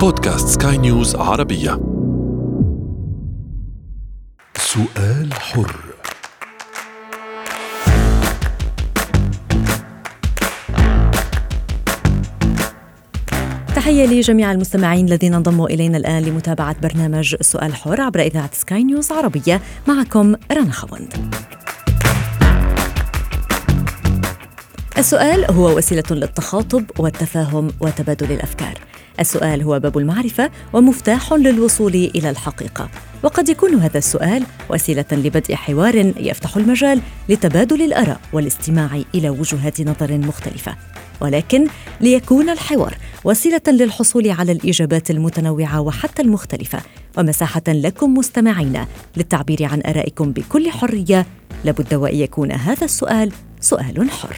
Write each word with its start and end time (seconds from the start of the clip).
بودكاست 0.00 0.48
سكاي 0.48 0.78
نيوز 0.78 1.16
عربية. 1.16 1.80
سؤال 4.56 5.34
حر. 5.34 5.76
تحية 13.74 14.06
لجميع 14.06 14.52
المستمعين 14.52 15.06
الذين 15.06 15.34
انضموا 15.34 15.68
إلينا 15.68 15.96
الآن 15.96 16.22
لمتابعة 16.22 16.80
برنامج 16.80 17.36
سؤال 17.40 17.74
حر 17.74 18.00
عبر 18.00 18.20
إذاعة 18.20 18.50
سكاي 18.52 18.84
نيوز 18.84 19.12
عربية. 19.12 19.60
معكم 19.88 20.34
رنا 20.52 20.72
خوند. 20.72 21.34
السؤال 24.98 25.50
هو 25.50 25.76
وسيلة 25.76 26.04
للتخاطب 26.10 26.84
والتفاهم 26.98 27.70
وتبادل 27.80 28.32
الأفكار. 28.32 28.87
السؤال 29.20 29.62
هو 29.62 29.80
باب 29.80 29.98
المعرفة 29.98 30.50
ومفتاح 30.72 31.32
للوصول 31.32 31.94
إلى 31.94 32.30
الحقيقة. 32.30 32.88
وقد 33.22 33.48
يكون 33.48 33.74
هذا 33.74 33.98
السؤال 33.98 34.42
وسيلة 34.70 35.04
لبدء 35.12 35.54
حوار 35.54 36.12
يفتح 36.16 36.56
المجال 36.56 37.00
لتبادل 37.28 37.82
الآراء 37.82 38.20
والاستماع 38.32 39.02
إلى 39.14 39.30
وجهات 39.30 39.80
نظر 39.80 40.18
مختلفة. 40.18 40.76
ولكن 41.20 41.66
ليكون 42.00 42.50
الحوار 42.50 42.94
وسيلة 43.24 43.60
للحصول 43.68 44.30
على 44.30 44.52
الإجابات 44.52 45.10
المتنوعة 45.10 45.80
وحتى 45.80 46.22
المختلفة. 46.22 46.78
ومساحة 47.18 47.62
لكم 47.68 48.14
مستمعين 48.14 48.84
للتعبير 49.16 49.64
عن 49.64 49.82
آرائكم 49.86 50.32
بكل 50.32 50.70
حرية. 50.70 51.26
لابد 51.64 51.94
وإن 51.94 52.16
يكون 52.16 52.52
هذا 52.52 52.84
السؤال 52.84 53.32
سؤال 53.60 54.10
حر. 54.10 54.36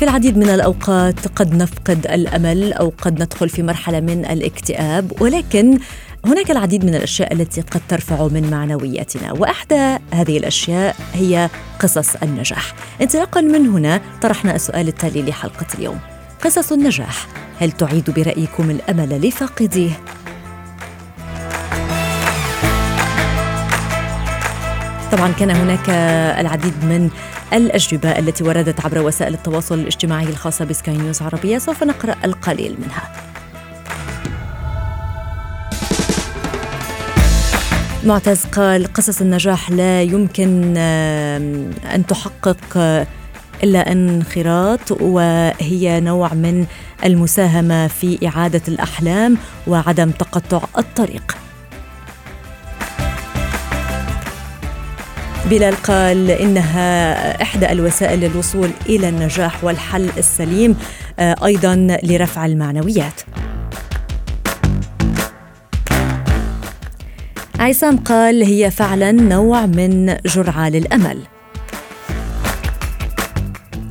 في 0.00 0.06
العديد 0.06 0.36
من 0.36 0.48
الأوقات 0.48 1.28
قد 1.28 1.54
نفقد 1.54 2.06
الأمل 2.06 2.72
أو 2.72 2.92
قد 3.02 3.22
ندخل 3.22 3.48
في 3.48 3.62
مرحلة 3.62 4.00
من 4.00 4.24
الاكتئاب 4.24 5.22
ولكن 5.22 5.78
هناك 6.24 6.50
العديد 6.50 6.84
من 6.84 6.94
الأشياء 6.94 7.32
التي 7.32 7.60
قد 7.60 7.80
ترفع 7.88 8.26
من 8.26 8.50
معنوياتنا 8.50 9.32
وأحدى 9.32 9.96
هذه 10.12 10.38
الأشياء 10.38 10.96
هي 11.14 11.50
قصص 11.80 12.16
النجاح. 12.22 12.74
انطلاقا 13.02 13.40
من 13.40 13.66
هنا 13.66 14.00
طرحنا 14.22 14.54
السؤال 14.54 14.88
التالي 14.88 15.22
لحلقة 15.22 15.66
اليوم. 15.78 15.98
قصص 16.44 16.72
النجاح 16.72 17.26
هل 17.60 17.72
تعيد 17.72 18.10
برأيكم 18.10 18.70
الأمل 18.70 19.28
لفاقديه 19.28 20.00
طبعا 25.12 25.32
كان 25.32 25.50
هناك 25.50 25.90
العديد 26.40 26.84
من 26.84 27.10
الأجوبة 27.52 28.18
التي 28.18 28.44
وردت 28.44 28.80
عبر 28.80 28.98
وسائل 28.98 29.34
التواصل 29.34 29.78
الاجتماعي 29.78 30.24
الخاصة 30.24 30.64
بسكاي 30.64 30.96
نيوز 30.96 31.22
عربية 31.22 31.58
سوف 31.58 31.84
نقرأ 31.84 32.14
القليل 32.24 32.76
منها. 32.78 33.12
معتز 38.04 38.44
قال 38.44 38.92
قصص 38.92 39.20
النجاح 39.20 39.70
لا 39.70 40.02
يمكن 40.02 40.76
أن 41.94 42.04
تحقق 42.08 42.78
إلا 43.64 43.92
انخراط 43.92 44.92
وهي 45.00 46.00
نوع 46.00 46.34
من 46.34 46.66
المساهمة 47.04 47.86
في 47.86 48.28
إعادة 48.28 48.62
الأحلام 48.68 49.36
وعدم 49.66 50.10
تقطع 50.10 50.62
الطريق. 50.78 51.36
بلال 55.46 55.74
قال 55.82 56.30
إنها 56.30 57.42
إحدى 57.42 57.72
الوسائل 57.72 58.20
للوصول 58.20 58.70
إلى 58.86 59.08
النجاح 59.08 59.64
والحل 59.64 60.10
السليم 60.18 60.76
أيضا 61.20 61.96
لرفع 62.02 62.46
المعنويات. 62.46 63.20
عصام 67.58 67.96
قال 67.96 68.42
هي 68.42 68.70
فعلا 68.70 69.12
نوع 69.12 69.66
من 69.66 70.16
جرعة 70.26 70.68
للأمل. 70.68 71.18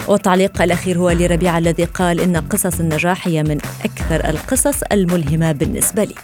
والتعليق 0.07 0.61
الأخير 0.61 0.97
هو 0.97 1.09
لربيع 1.09 1.57
الذي 1.57 1.83
قال 1.83 2.19
إن 2.19 2.37
قصص 2.37 2.79
النجاح 2.79 3.27
هي 3.27 3.43
من 3.43 3.57
أكثر 3.85 4.29
القصص 4.29 4.81
الملهمة 4.91 5.51
بالنسبة 5.51 6.03
لي. 6.03 6.15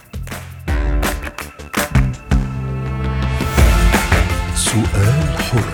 سؤال 4.66 5.38
حر. 5.38 5.64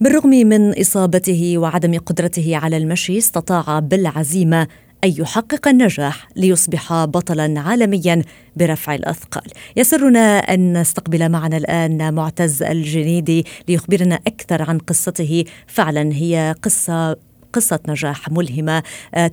بالرغم 0.00 0.30
من 0.30 0.80
إصابته 0.80 1.58
وعدم 1.58 1.98
قدرته 1.98 2.56
على 2.56 2.76
المشي 2.76 3.18
استطاع 3.18 3.78
بالعزيمة 3.78 4.62
أن 5.04 5.14
يحقق 5.18 5.68
النجاح 5.68 6.28
ليصبح 6.36 7.04
بطلا 7.04 7.60
عالميا 7.60 8.22
برفع 8.56 8.94
الأثقال. 8.94 9.50
يسرنا 9.76 10.38
أن 10.38 10.80
نستقبل 10.80 11.28
معنا 11.28 11.56
الآن 11.56 12.14
معتز 12.14 12.62
الجنيدي 12.62 13.46
ليخبرنا 13.68 14.18
أكثر 14.26 14.62
عن 14.62 14.78
قصته. 14.78 15.44
فعلا 15.66 16.12
هي 16.12 16.54
قصة 16.62 17.16
قصة 17.52 17.80
نجاح 17.88 18.28
ملهمة 18.30 18.82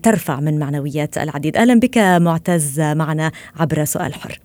ترفع 0.04 0.40
من 0.40 0.60
معنويات 0.60 1.18
العديد. 1.18 1.58
أهلا 1.58 1.80
بك 1.80 1.98
معتز 1.98 2.80
معنا 2.80 3.32
عبر 3.60 3.86
سؤال 3.86 4.14
حر. 4.14 4.40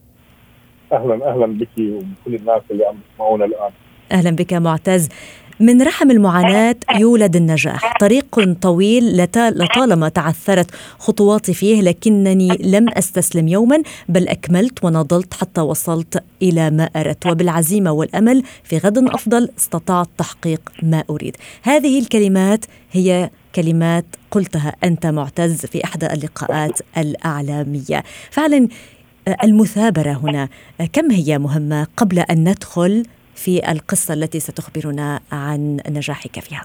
أهلا 0.93 1.31
أهلا 1.31 1.47
بك 1.47 1.69
وبكل 1.79 2.35
الناس 2.35 2.63
اللي 2.71 2.85
عم 2.85 2.97
يسمعونا 3.15 3.45
الآن. 3.45 3.71
أهلا 4.13 4.31
بك 4.31 4.53
معتز. 4.55 5.09
من 5.61 5.83
رحم 5.83 6.11
المعاناة 6.11 6.77
يولد 6.99 7.37
النجاح. 7.37 7.99
طريق 8.01 8.55
طويل 8.61 9.17
لطالما 9.37 10.09
تعثرت 10.09 10.71
خطواتي 10.99 11.55
فيه 11.55 11.83
لكنني 11.83 12.49
لم 12.61 12.89
أستسلم 12.89 13.49
يوما 13.49 13.83
بل 14.09 14.29
أكملت 14.29 14.85
ونضلت 14.85 15.35
حتى 15.35 15.61
وصلت 15.61 16.25
إلى 16.43 16.71
ما 16.71 16.85
أردت. 16.85 17.27
وبالعزيمة 17.27 17.93
والأمل 17.93 18.43
في 18.65 18.79
غد 18.79 18.99
أفضل 18.99 19.49
استطعت 19.59 20.09
تحقيق 20.19 20.61
ما 20.83 21.05
أريد. 21.11 21.37
هذه 21.63 21.99
الكلمات 21.99 22.65
هي 22.93 23.31
كلمات 23.55 24.05
قلتها 24.31 24.77
أنت 24.85 25.07
معتز 25.07 25.67
في 25.67 25.85
إحدى 25.85 26.07
اللقاءات 26.07 26.81
الأعلامية. 26.99 28.03
فعلا 28.31 28.69
المثابرة 29.45 30.13
هنا. 30.13 30.49
كم 30.93 31.11
هي 31.11 31.39
مهمة 31.39 31.87
قبل 31.97 32.19
أن 32.19 32.49
ندخل 32.49 33.03
في 33.35 33.71
القصة 33.73 34.15
التي 34.15 34.41
ستخبرنا 34.41 35.21
عن 35.33 35.81
نجاحك 35.89 36.41
فيها؟ 36.41 36.65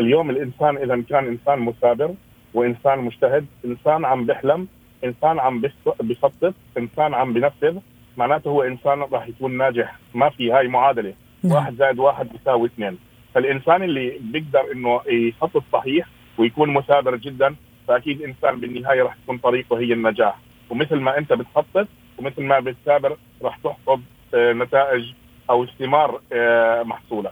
اليوم 0.00 0.30
الإنسان 0.30 0.76
إذا 0.76 1.02
كان 1.10 1.26
إنسان 1.26 1.58
مثابر 1.58 2.14
وإنسان 2.54 2.98
مجتهد 2.98 3.46
إنسان 3.64 4.04
عم 4.04 4.26
بيحلم 4.26 4.68
إنسان 5.04 5.38
عم 5.38 5.62
بيخطط 6.00 6.54
إنسان 6.78 7.14
عم 7.14 7.32
بنفذ 7.32 7.78
معناته 8.16 8.48
هو 8.48 8.62
إنسان 8.62 9.00
راح 9.00 9.28
يكون 9.28 9.56
ناجح. 9.58 9.98
ما 10.14 10.30
في 10.30 10.52
هاي 10.52 10.68
معادلة. 10.68 11.14
نعم. 11.42 11.52
واحد 11.52 11.74
زائد 11.76 11.98
واحد 11.98 12.28
بيساوي 12.28 12.68
اثنين. 12.68 12.98
فالإنسان 13.34 13.82
اللي 13.82 14.18
بيقدر 14.20 14.72
إنه 14.74 15.00
يخطط 15.08 15.62
صحيح 15.72 16.06
ويكون 16.38 16.70
مثابر 16.70 17.16
جدا 17.16 17.54
فأكيد 17.88 18.22
إنسان 18.22 18.60
بالنهاية 18.60 19.02
راح 19.02 19.16
تكون 19.24 19.38
طريقه 19.38 19.78
هي 19.78 19.92
النجاح. 19.92 20.38
ومثل 20.70 20.96
ما 20.96 21.18
أنت 21.18 21.32
بتخطط 21.32 21.88
ومثل 22.18 22.42
ما 22.42 22.60
بتثابر 22.60 23.16
راح 23.42 23.58
تحصد 23.64 24.02
آه، 24.34 24.52
نتائج 24.52 25.04
أو 25.50 25.66
ثمار 25.66 26.20
آه، 26.32 26.82
محصوله. 26.82 27.30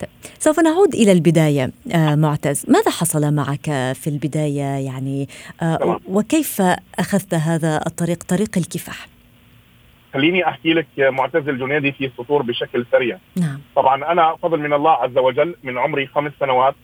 طيب، 0.00 0.10
سوف 0.38 0.60
نعود 0.60 0.94
إلى 0.94 1.12
البداية 1.12 1.70
آه، 1.94 2.14
معتز. 2.14 2.66
ماذا 2.68 2.90
حصل 2.90 3.34
معك 3.34 3.64
في 3.94 4.06
البداية؟ 4.06 4.86
يعني 4.86 5.28
آه،. 5.62 6.00
وكيف 6.08 6.62
أخذت 6.98 7.34
هذا 7.34 7.80
الطريق 7.86 8.22
طريق 8.22 8.58
الكفاح؟ 8.58 9.06
خليني 10.14 10.48
أحكي 10.48 10.72
لك 10.72 10.86
معتز 10.98 11.48
الجنيدي 11.48 11.92
في 11.92 12.10
سطور 12.18 12.42
بشكل 12.42 12.86
سريع. 12.92 13.18
نعم. 13.36 13.60
طبعا 13.76 14.12
أنا 14.12 14.36
فضل 14.42 14.60
من 14.60 14.72
الله 14.72 14.90
عز 14.90 15.18
وجل 15.18 15.54
من 15.62 15.78
عمري 15.78 16.06
خمس 16.06 16.32
سنوات 16.40 16.74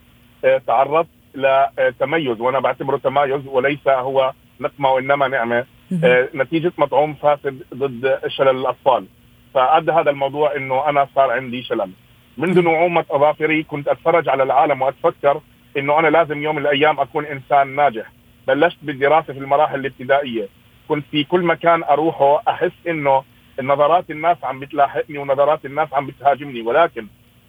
آه، 0.45 0.61
تعرضت 0.67 1.09
لتميز 1.35 2.41
وأنا 2.41 2.61
بعتبره 2.61 2.97
تمايز 2.97 3.47
وليس 3.47 3.89
هو 3.89 4.33
نقمه 4.61 4.91
وإنما 4.93 5.29
نعمة. 5.29 5.65
آه، 6.05 6.29
نتيجة 6.35 6.73
مطعوم 6.79 7.15
فاسد 7.15 7.63
ضد 7.75 8.21
شلل 8.27 8.49
الأطفال. 8.49 9.07
فأدى 9.55 9.93
هذا 9.93 10.11
الموضوع 10.11 10.57
إنه 10.57 10.89
أنا 10.89 11.09
صار 11.15 11.31
عندي 11.31 11.63
شلل. 11.63 11.91
منذ 12.39 12.63
نعومة 12.65 13.05
أظافري 13.11 13.63
كنت 13.63 13.89
أتفرج 13.89 14.29
على 14.29 14.43
العالم 14.43 14.83
وأتفكر 14.83 15.41
إنه 15.77 15.99
أنا 15.99 16.09
لازم 16.09 16.43
يوم 16.43 16.57
من 16.57 16.63
الأيام 16.63 17.01
أكون 17.01 17.27
إنسان 17.27 17.77
ناجح. 17.77 18.13
بلشت 18.49 18.79
بالدراسة 18.83 19.33
في 19.33 19.39
المراحل 19.39 19.81
الابتدائية. 19.81 20.49
كنت 20.89 21.05
في 21.11 21.25
كل 21.25 21.43
مكان 21.43 21.83
أروحه 21.83 22.43
أحس 22.49 22.73
إنه 22.89 23.25
نظرات 23.63 24.11
الناس 24.11 24.37
عم 24.43 24.61
بتلاحقني 24.61 25.19
ونظرات 25.19 25.65
الناس 25.65 25.89
عم 25.95 26.07
بتهاجمني. 26.07 26.61
ولكن 26.61 27.07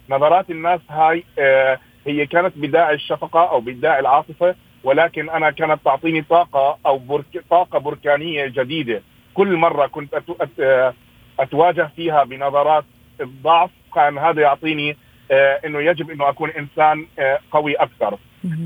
نظرات 0.10 0.50
الناس 0.50 0.80
هاي 0.90 1.24
آه 1.40 1.80
هي 2.08 2.26
كانت 2.26 2.54
بداعي 2.56 2.96
الشفقة 2.96 3.50
أو 3.50 3.60
بداعي 3.60 4.00
العاطفة. 4.00 4.56
ولكن 4.84 5.30
أنا 5.30 5.52
كانت 5.52 5.80
تعطيني 5.86 6.22
طاقة 6.22 6.78
أو 6.86 6.98
برك 6.98 7.44
طاقة 7.50 7.80
بركانية 7.80 8.46
جديدة. 8.48 9.02
كل 9.34 9.56
مرة 9.56 9.88
كنت 9.88 10.14
أت... 10.14 10.24
أت... 10.42 10.94
أتواجه 11.40 11.90
فيها 11.96 12.24
بنظرات 12.24 12.86
الضعف 13.22 13.70
كان 13.96 14.18
هذا 14.18 14.42
يعطيني 14.42 14.98
آه 15.32 15.60
إنه 15.66 15.80
يجب 15.82 16.10
إنه 16.12 16.30
أكون 16.30 16.50
إنسان 16.50 17.06
آه 17.20 17.40
قوي 17.52 17.76
أكثر. 17.76 18.18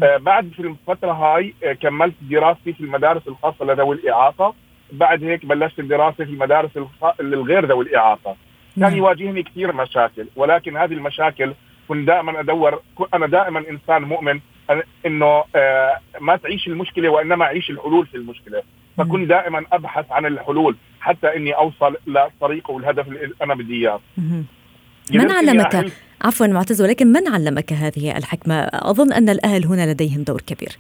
آه 0.04 0.18
بعد 0.18 0.52
في 0.56 0.60
الفترة 0.62 1.12
هاي 1.12 1.54
كملت 1.82 2.16
دراستي 2.22 2.74
في 2.74 2.80
المدارس 2.82 3.28
الخاصة 3.28 3.66
لذوي 3.66 3.96
الإعاقة. 3.96 4.54
بعد 4.92 5.24
هيك 5.24 5.46
بلشت 5.46 5.80
الدراسه 5.80 6.26
في 6.26 6.32
المدارس 6.32 6.72
الغير 7.20 7.66
ذوي 7.66 7.86
الإعاقة. 7.86 8.36
كان 8.80 8.98
يواجهني 8.98 9.44
كثير 9.44 9.74
مشاكل 9.74 10.28
ولكن 10.36 10.78
هذه 10.78 10.94
المشاكل 10.94 11.54
كنت 11.88 12.08
دائما 12.08 12.40
أدور 12.40 12.82
أنا 13.14 13.28
دائما 13.28 13.64
إنسان 13.70 14.02
مؤمن 14.02 14.40
إنه 15.06 15.44
آه 15.56 16.00
ما 16.22 16.36
تعيش 16.36 16.68
المشكلة 16.68 17.10
وإنما 17.10 17.46
أعيش 17.46 17.70
الحلول 17.70 18.06
في 18.06 18.18
المشكلة. 18.18 18.62
فكنت 18.98 19.30
دائما 19.30 19.66
أبحث 19.72 20.12
عن 20.12 20.26
الحلول 20.26 20.76
حتى 21.00 21.36
إني 21.36 21.52
أوصل 21.52 21.98
للطريق 22.08 22.70
والهدف 22.70 23.08
اللي 23.08 23.34
أنا 23.42 23.56
بدي 23.56 23.74
إياه. 23.82 24.00
من 25.14 25.32
علمك؟ 25.32 25.92
عفوا 26.22 26.48
معتز 26.48 26.82
ولكن 26.82 27.08
من 27.08 27.28
علمك 27.28 27.74
هذه 27.74 28.18
الحكمة؟ 28.18 28.56
أظن 28.74 29.14
أن 29.14 29.30
الأهل 29.30 29.66
هنا 29.66 29.92
لديهم 29.92 30.24
دور 30.24 30.42
كبير. 30.42 30.78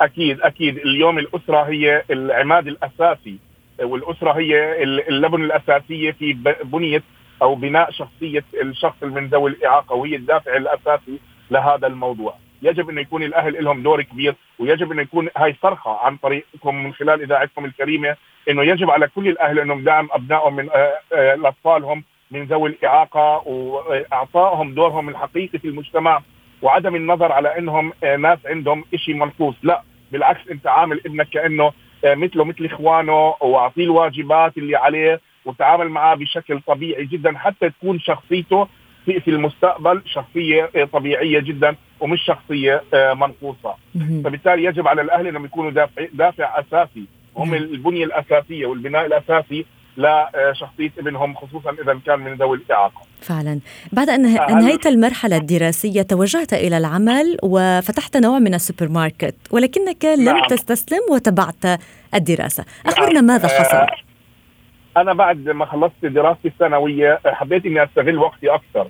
أكيد 0.00 0.40
أكيد. 0.40 0.76
اليوم 0.76 1.18
الأسرة 1.18 1.62
هي 1.62 2.02
العماد 2.10 2.66
الأساسي 2.66 3.38
والأسرة 3.82 4.32
هي 4.32 4.82
اللبن 4.82 5.44
الأساسية 5.44 6.10
في 6.12 6.32
بنية 6.64 7.02
أو 7.42 7.54
بناء 7.54 7.90
شخصية 7.90 8.44
الشخص 8.62 9.02
من 9.02 9.26
ذوي 9.26 9.50
الإعاقة 9.50 9.94
وهي 9.94 10.16
الدافع 10.16 10.56
الأساسي 10.56 11.18
لهذا 11.50 11.86
الموضوع. 11.86 12.34
يجب 12.62 12.90
انه 12.90 13.00
يكون 13.00 13.22
الأهل 13.22 13.64
لهم 13.64 13.82
دور 13.82 14.02
كبير 14.02 14.34
ويجب 14.58 14.92
انه 14.92 15.02
يكون 15.02 15.28
هاي 15.36 15.56
صرخة 15.62 15.90
عن 15.90 16.16
طريقكم 16.16 16.74
من 16.84 16.92
خلال 16.92 17.22
إذاعتكم 17.22 17.64
الكريمة 17.64 18.16
إنه 18.50 18.62
يجب 18.62 18.90
على 18.90 19.08
كل 19.08 19.28
الأهل 19.28 19.58
أنهم 19.58 19.84
دعم 19.84 20.08
أبنائهم 20.12 20.56
من 20.56 20.68
اطفالهم 21.46 22.04
من 22.30 22.44
ذوي 22.44 22.68
الإعاقة 22.68 23.48
وإعطائهم 23.48 24.74
دورهم 24.74 25.08
الحقيقي 25.08 25.58
في 25.58 25.68
المجتمع 25.68 26.22
وعدم 26.62 26.96
النظر 26.96 27.32
على 27.32 27.58
إنهم 27.58 27.92
ناس 28.18 28.38
عندهم 28.46 28.84
شيء 28.94 29.14
منقوص. 29.14 29.54
لا 29.62 29.82
بالعكس 30.12 30.48
أنت 30.50 30.66
عامل 30.66 31.00
ابنك 31.06 31.28
كأنه 31.28 31.72
مثله 32.04 32.44
مثل 32.44 32.64
إخوانه 32.64 33.34
وأعطيه 33.40 33.84
الواجبات 33.84 34.58
اللي 34.58 34.76
عليه 34.76 35.20
وتعامل 35.44 35.88
معاه 35.88 36.14
بشكل 36.14 36.60
طبيعي 36.60 37.04
جدا 37.06 37.38
حتى 37.38 37.70
تكون 37.70 38.00
شخصيته 38.00 38.68
في 39.04 39.20
في 39.20 39.30
المستقبل 39.30 40.02
شخصية 40.06 40.70
طبيعية 40.92 41.40
جدا 41.40 41.76
ومش 42.00 42.20
شخصية 42.26 42.82
منقوصة 43.14 43.74
فبالتالي 44.24 44.64
يجب 44.64 44.88
على 44.88 45.02
الأهل 45.02 45.26
إنهم 45.26 45.44
يكونوا 45.44 45.70
دافع 45.70 46.06
دافع 46.12 46.60
أساسي 46.60 47.04
هم 47.36 47.54
البنية 47.54 48.04
الأساسية 48.04 48.66
والبناء 48.66 49.06
الأساسي 49.06 49.66
لشخصيه 49.96 50.90
ابنهم 50.98 51.34
خصوصا 51.34 51.70
إذا 51.70 52.00
كان 52.06 52.18
من 52.18 52.34
ذوي 52.34 52.56
الإعاقة. 52.56 53.02
فعلا، 53.20 53.60
بعد 53.92 54.08
أن 54.08 54.26
انهيت 54.26 54.86
المرحلة 54.86 55.36
الدراسية 55.36 56.02
توجهت 56.02 56.52
إلى 56.52 56.78
العمل 56.78 57.36
وفتحت 57.42 58.16
نوع 58.16 58.38
من 58.38 58.54
السوبر 58.54 58.88
ماركت، 58.88 59.34
ولكنك 59.50 60.04
لم 60.04 60.24
نعم. 60.24 60.46
تستسلم 60.48 61.00
وتبعت 61.10 61.80
الدراسة، 62.14 62.64
أخبرنا 62.86 63.12
نعم. 63.12 63.24
ماذا 63.24 63.48
حصل؟ 63.48 64.03
أنا 64.96 65.12
بعد 65.12 65.48
ما 65.48 65.64
خلصت 65.64 66.04
دراستي 66.06 66.48
الثانوية 66.48 67.20
حبيت 67.26 67.66
إني 67.66 67.84
أستغل 67.84 68.18
وقتي 68.18 68.50
أكثر. 68.50 68.88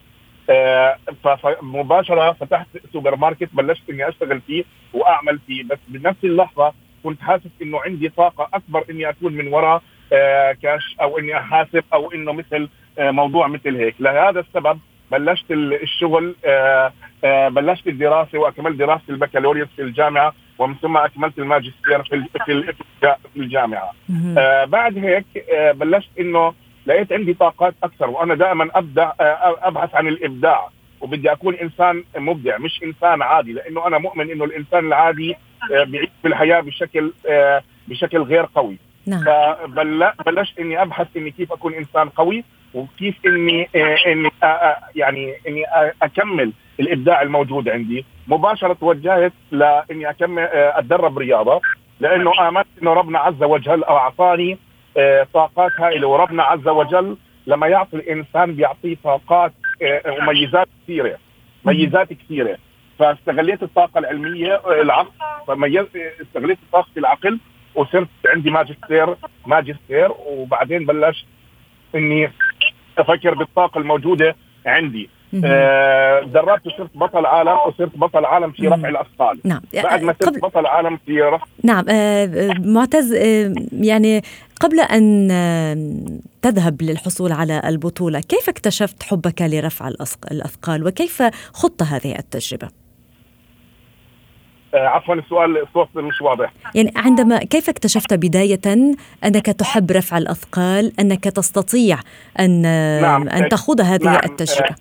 فمباشره 1.25 2.33
فتحت 2.33 2.67
سوبر 2.93 3.17
ماركت 3.17 3.49
بلشت 3.53 3.91
إني 3.91 4.09
أشتغل 4.09 4.41
فيه 4.41 4.65
وأعمل 4.93 5.39
فيه. 5.47 5.65
بس 5.65 5.79
بنفس 5.89 6.25
اللحظة 6.25 6.73
كنت 7.05 7.21
حاسس 7.23 7.51
إنه 7.63 7.81
عندي 7.81 8.09
طاقة 8.09 8.49
أكبر 8.55 8.85
إني 8.91 9.09
أكون 9.09 9.33
من 9.33 9.53
وراء 9.53 9.83
آه 10.13 10.53
كاش 10.53 10.97
أو 11.01 11.19
إني 11.19 11.37
أحاسب 11.37 11.85
أو 11.95 12.13
إنه 12.13 12.33
مثل 12.33 12.69
آه 12.99 13.11
موضوع 13.11 13.47
مثل 13.47 13.77
هيك. 13.77 13.95
لهذا 14.01 14.41
السبب 14.41 14.79
بلشت 15.13 15.51
الشغل 15.51 16.35
آه 16.45 16.93
بلشت 17.49 17.87
الدراسة 17.87 18.39
وأكملت 18.39 18.77
دراسة 18.77 19.03
البكالوريوس 19.09 19.69
في 19.77 19.83
الجامعة. 19.83 20.35
ومن 20.59 20.75
ثم 20.75 20.97
أكملت 20.97 21.39
الماجستير 21.39 22.03
في 22.03 22.27
في 23.01 23.37
الجامعة. 23.37 23.91
بعد 24.67 24.99
هيك 24.99 25.25
بلشت 25.77 26.09
إنه 26.21 26.55
لقيت 26.87 27.13
عندي 27.13 27.35
طاقات 27.35 27.75
أكثر 27.83 28.11
وأنا 28.11 28.35
دائما 28.35 28.69
ابدع 28.75 29.13
أبحث 29.63 29.95
عن 29.95 30.09
الإبداع 30.09 30.69
وبدي 31.01 31.33
أكون 31.33 31.55
إنسان 31.55 32.05
مبدع 32.17 32.59
مش 32.59 32.83
إنسان 32.85 33.23
عادي 33.23 33.53
لأنه 33.53 33.87
أنا 33.87 33.99
مؤمن 33.99 34.31
إنه 34.31 34.45
الإنسان 34.45 34.87
العادي 34.87 35.37
بيعيش 35.87 36.09
في 36.23 36.29
الحياة 36.29 36.61
بشكل 36.61 37.13
بشكل 37.89 38.19
غير 38.19 38.49
قوي. 38.55 38.79
نعم. 39.07 39.25
فبلشت 40.19 40.59
إني 40.59 40.83
أبحث 40.83 41.07
إني 41.17 41.31
كيف 41.31 41.53
أكون 41.53 41.75
إنسان 41.75 42.09
قوي 42.09 42.45
وكيف 42.75 43.15
إني 43.27 43.69
إني 44.07 44.31
يعني 44.95 45.35
إني 45.49 45.65
أكمل 46.03 46.53
الإبداع 46.81 47.23
الموجود 47.23 47.69
عندي. 47.69 48.05
مباشرة 48.29 48.73
توجهت 48.73 49.33
لإني 49.51 50.11
أكمل 50.11 50.43
أتدرب 50.53 51.19
رياضة 51.19 51.61
لأنه 52.01 52.49
آمنت 52.49 52.67
إنه 52.83 52.93
ربنا 52.93 53.19
عز 53.19 53.43
وجل 53.43 53.85
أعطاني 53.85 54.59
طاقات 55.35 55.73
هائلة 55.81 56.09
وربنا 56.09 56.43
عز 56.43 56.69
وجل 56.69 57.17
لما 57.47 57.67
يعطي 57.67 57.97
الإنسان 57.97 58.55
بيعطيه 58.55 58.97
طاقات 59.05 59.53
وميزات 60.07 60.69
كثيرة 60.85 61.19
ميزات 61.65 62.13
كثيرة. 62.13 62.59
فاستغليت 62.99 63.63
الطاقة 63.63 63.99
العلمية 63.99 64.61
العقل 64.83 65.11
فميز 65.49 65.87
استغليت 66.23 66.59
طاقة 66.73 66.91
العقل 66.97 67.39
وصرت 67.75 68.09
عندي 68.27 68.51
ماجستير 68.51 69.17
ماجستير 69.47 70.11
وبعدين 70.27 70.87
بلشت 70.87 71.27
إني 71.95 72.33
أفكر 72.99 73.35
بالطاقة 73.35 73.79
الموجودة 73.79 74.37
عندي. 74.67 75.05
آه 75.05 75.14
دربت 76.33 76.67
وصرت 76.67 76.91
بطل 76.95 77.27
عالم 77.27 77.57
وصرت 77.67 77.97
بطل 77.97 78.25
عالم 78.25 78.53
في 78.53 78.69
رفع 78.69 78.89
الأثقال. 78.89 79.41
نعم. 79.45 79.61
بعد 79.75 80.03
ما 80.03 80.15
صرت 80.23 80.39
بطل 80.39 80.67
عالم 80.67 80.99
في 81.07 81.21
رفع 81.21 81.47
نعم 81.65 81.85
آه 81.89 82.55
معتز 82.59 83.15
آه 83.15 83.55
يعني 83.73 84.23
قبل 84.61 84.81
أن 84.81 85.29
تذهب 86.43 86.83
للحصول 86.83 87.33
على 87.33 87.63
البطولة 87.65 88.21
كيف 88.21 88.49
اكتشفت 88.49 89.03
حبك 89.03 89.43
لرفع 89.43 89.89
الأثقال؟ 90.31 90.87
وكيف 90.87 91.23
خضت 91.53 91.83
هذه 91.83 92.19
التجربة؟ 92.19 92.69
عفوا 94.75 95.15
السؤال 95.15 95.63
الصوت 95.63 95.89
مش 95.97 96.23
واضح. 96.23 96.53
يعني 96.75 96.93
عندما 96.97 97.39
كيف 97.39 97.69
اكتشفت 97.69 98.15
بداية 98.15 98.61
أنك 99.25 99.47
تحب 99.47 99.91
رفع 99.91 100.19
الأثقال 100.19 100.93
أنك 101.01 101.25
تستطيع 101.25 101.99
أن 102.41 102.63
نعم. 103.03 103.29
أن 103.29 103.49
تخوض 103.49 103.81
هذه 103.81 104.05
نعم. 104.05 104.21
التجربة؟ 104.25 104.75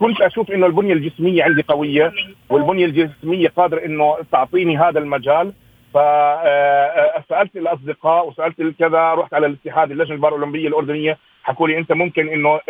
كنت 0.00 0.20
أشوف 0.20 0.50
أنه 0.50 0.66
البنية 0.66 0.92
الجسمية 0.92 1.42
عندي 1.44 1.62
قوية 1.62 2.12
والبنية 2.50 2.84
الجسمية 2.84 3.48
قادر 3.48 3.84
أنه 3.84 4.16
تعطيني 4.32 4.78
هذا 4.78 4.98
المجال. 4.98 5.52
فسالت 5.94 7.56
الأصدقاء 7.56 8.28
وسألت 8.28 8.60
الكذا 8.60 9.14
رحت 9.14 9.34
على 9.34 9.46
الاتحاد 9.46 9.90
اللجنة 9.90 10.14
البارالمبيه 10.14 10.68
الأردنية 10.68 11.18
حكوا 11.42 11.68
لي 11.68 11.78
أنت 11.78 11.92
ممكن 11.92 12.28
إنه 12.28 12.60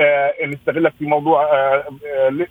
نستغلك 0.47 0.93
في 0.99 1.05
موضوع 1.05 1.49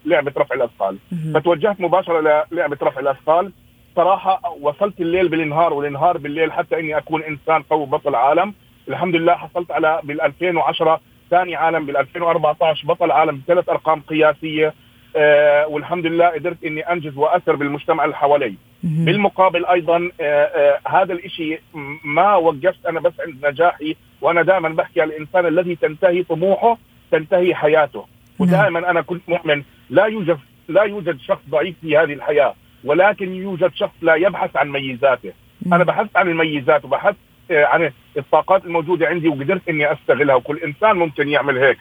لعبة 0.05 0.33
رفع 0.37 0.55
الأثقال. 0.55 0.97
فتوجهت 1.33 1.81
مباشرة 1.81 2.45
للعبه 2.51 2.77
رفع 2.83 2.99
الأثقال. 2.99 3.51
صراحة 3.95 4.41
وصلت 4.61 5.01
الليل 5.01 5.29
بالنهار 5.29 5.73
والنهار 5.73 6.17
بالليل 6.17 6.51
حتى 6.51 6.79
إني 6.79 6.97
أكون 6.97 7.23
إنسان 7.23 7.61
قوي 7.61 7.85
بطل 7.85 8.15
عالم 8.15 8.53
الحمد 8.89 9.15
لله 9.15 9.33
حصلت 9.33 9.71
على 9.71 9.99
بال 10.03 10.21
2010 10.21 11.01
ثاني 11.29 11.55
عالم 11.55 11.85
بال 11.85 11.97
2014 11.97 12.87
بطل 12.87 13.11
عالم 13.11 13.37
بثلاث 13.37 13.69
أرقام 13.69 14.01
قياسية 14.01 14.73
آه 15.15 15.67
والحمد 15.67 16.05
لله 16.05 16.27
قدرت 16.27 16.63
إني 16.63 16.81
أنجز 16.81 17.17
وأثر 17.17 17.55
بالمجتمع 17.55 18.03
اللي 18.05 18.15
حوالي. 18.15 18.55
بالمقابل 18.83 19.65
أيضا 19.65 20.11
آه 20.21 20.23
آه 20.23 20.79
هذا 20.87 21.13
الشيء 21.13 21.61
ما 22.03 22.35
وقفت 22.35 22.85
أنا 22.85 22.99
بس 22.99 23.13
عند 23.19 23.45
نجاحي 23.45 23.95
وأنا 24.21 24.41
دائما 24.41 24.69
بحكي 24.69 25.01
على 25.01 25.15
الإنسان 25.15 25.45
الذي 25.45 25.75
تنتهي 25.75 26.23
طموحه 26.23 26.77
تنتهي 27.11 27.55
حياته. 27.55 28.05
ودائما 28.39 28.89
أنا 28.89 29.01
كنت 29.01 29.21
مؤمن 29.29 29.63
لا 29.89 30.05
يوجد 30.05 30.39
لا 30.67 30.83
يوجد 30.83 31.19
شخص 31.19 31.41
ضعيف 31.49 31.75
في 31.81 31.97
هذه 31.97 32.13
الحياة 32.13 32.53
ولكن 32.83 33.35
يوجد 33.35 33.71
شخص 33.75 33.93
لا 34.01 34.15
يبحث 34.15 34.57
عن 34.57 34.69
ميزاته. 34.71 35.31
أنا 35.73 35.83
بحثت 35.83 36.17
عن 36.17 36.27
الميزات 36.29 36.85
وبحثت 36.85 37.15
عن 37.51 37.91
الطاقات 38.17 38.65
الموجودة 38.65 39.07
عندي 39.07 39.27
وقدرت 39.27 39.69
إني 39.69 39.91
أستغلها 39.91 40.35
وكل 40.35 40.57
إنسان 40.57 40.95
ممكن 40.95 41.29
يعمل 41.29 41.57
هيك. 41.57 41.77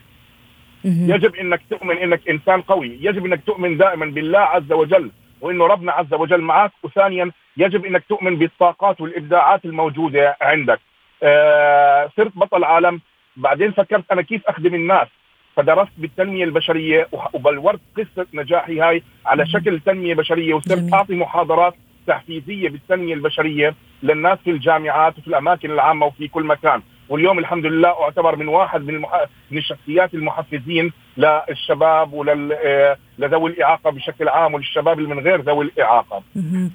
يجب 0.85 1.35
إنك 1.35 1.61
تؤمن 1.71 1.97
إنك 1.99 2.29
إنسان 2.29 2.61
قوي. 2.61 2.99
يجب 3.01 3.27
إنك 3.27 3.41
تؤمن 3.47 3.77
دائما 3.77 4.07
بالله 4.07 4.39
عز 4.39 4.73
وجل 4.73 5.11
وإنه 5.41 5.67
ربنا 5.67 5.93
عز 5.93 6.15
وجل 6.15 6.41
معك. 6.41 6.73
وثانيا 6.83 7.31
يجب 7.57 7.85
إنك 7.85 8.05
تؤمن 8.09 8.37
بالطاقات 8.37 9.01
والإبداعات 9.01 9.65
الموجودة 9.65 10.37
عندك. 10.41 10.81
آه 11.23 12.11
صرت 12.17 12.33
بطل 12.37 12.65
عالم. 12.65 13.01
بعدين 13.37 13.73
فكرت 13.73 14.05
أنا 14.13 14.23
كيف 14.23 14.47
أخدم 14.47 14.75
الناس. 14.75 15.09
فدرست 15.57 15.93
بالتنمية 15.99 16.45
البشرية 16.45 17.09
وبلورت 17.33 17.81
قصة 17.97 18.27
نجاحي 18.35 18.81
هاي 18.81 19.03
على 19.27 19.47
شكل 19.47 19.81
تنمية 19.81 20.15
بشرية 20.15 20.55
وصرت. 20.55 20.95
أعطي 20.95 21.15
محاضرات. 21.15 21.75
تحفيزيه 22.09 22.69
بالتنميه 22.69 23.15
البشرية 23.15 23.75
للناس 24.03 24.39
في 24.45 24.51
الجامعات 24.51 25.19
وفي 25.19 25.29
الأماكن 25.29 25.71
العامة 25.71 26.07
وفي 26.07 26.29
كل 26.29 26.45
مكان. 26.45 26.83
واليوم 27.09 27.39
الحمد 27.39 27.67
لله 27.67 27.89
أعتبر 27.89 28.37
من 28.37 28.49
واحد 28.49 28.81
من, 28.81 28.95
المح... 28.95 29.25
من 29.51 29.59
الشخصيات 29.59 30.15
المحفزين 30.15 30.93
للشباب 31.17 32.13
ولل 32.13 32.53
آه، 32.53 32.97
الإعاقة 33.19 33.91
بشكل 33.91 34.29
عام 34.29 34.55
وللشباب 34.55 34.99
اللي 34.99 35.15
من 35.15 35.19
غير 35.19 35.41
ذوي 35.41 35.65
الإعاقة. 35.65 36.23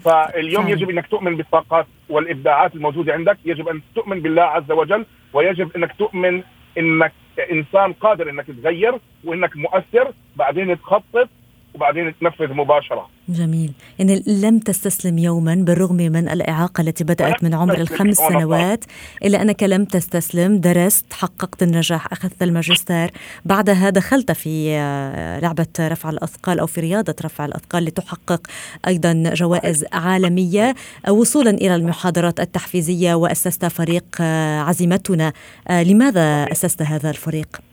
فاليوم. 0.05 0.67
يجب 0.67 0.89
إنك 0.89 1.07
تؤمن 1.07 1.37
بالطاقات 1.37 1.87
والإبداعات 2.09 2.75
الموجودة 2.75 3.13
عندك. 3.13 3.37
يجب 3.45 3.67
أن 3.67 3.81
تؤمن 3.95 4.21
بالله 4.21 4.43
عز 4.43 4.71
وجل. 4.71 5.05
ويجب 5.33 5.71
إنك 5.75 5.95
تؤمن 5.99 6.43
إنك 6.77 7.13
إنسان 7.51 7.93
قادر 7.93 8.29
إنك 8.29 8.45
تغير 8.63 8.93
وإنك 9.23 9.57
مؤثر. 9.57 10.11
بعدين 10.35 10.79
تخطط 10.79 11.29
وبعدين 11.75 12.13
تنفذ 12.21 12.53
مباشرة. 12.53 13.09
جميل. 13.29 13.71
يعني 13.99 14.23
لم 14.27 14.59
تستسلم 14.59 15.17
يوما 15.17 15.55
بالرغم 15.55 15.95
من 15.95 16.29
الإعاقة 16.29 16.81
التي 16.81 17.03
بدأت 17.03 17.43
من 17.43 17.53
عمر 17.53 17.77
الخمس. 17.77 18.17
سنوات. 18.17 18.85
إلا 19.23 19.41
أنك 19.41 19.63
لم 19.63 19.85
تستسلم 19.85 20.57
درست 20.57 21.13
حققت 21.13 21.63
النجاح 21.63 22.11
أخذت 22.11 22.43
الماجستير. 22.43 23.11
بعدها 23.45 23.89
دخلت 23.89 24.31
في 24.31 24.69
آه، 24.77 25.39
لعبة 25.39 25.67
رفع 25.79 26.09
الأثقال 26.09 26.59
أو 26.59 26.67
في 26.67 26.81
رياضة 26.81 27.15
رفع 27.25 27.45
الأثقال 27.45 27.83
لتحقق 27.83 28.47
أيضا 28.87 29.23
جوائز 29.33 29.85
عالمية. 29.93 30.75
آه، 31.07 31.11
وصولا 31.11 31.49
إلى 31.49 31.75
المحاضرات 31.75 32.39
التحفيزية 32.39 33.13
وأسست 33.13 33.65
فريق 33.65 34.05
آه، 34.21 34.59
عزيمتنا. 34.61 35.33
لماذا 35.69 36.51
أسست 36.51 36.81
هذا 36.81 37.09
الفريق؟ 37.09 37.72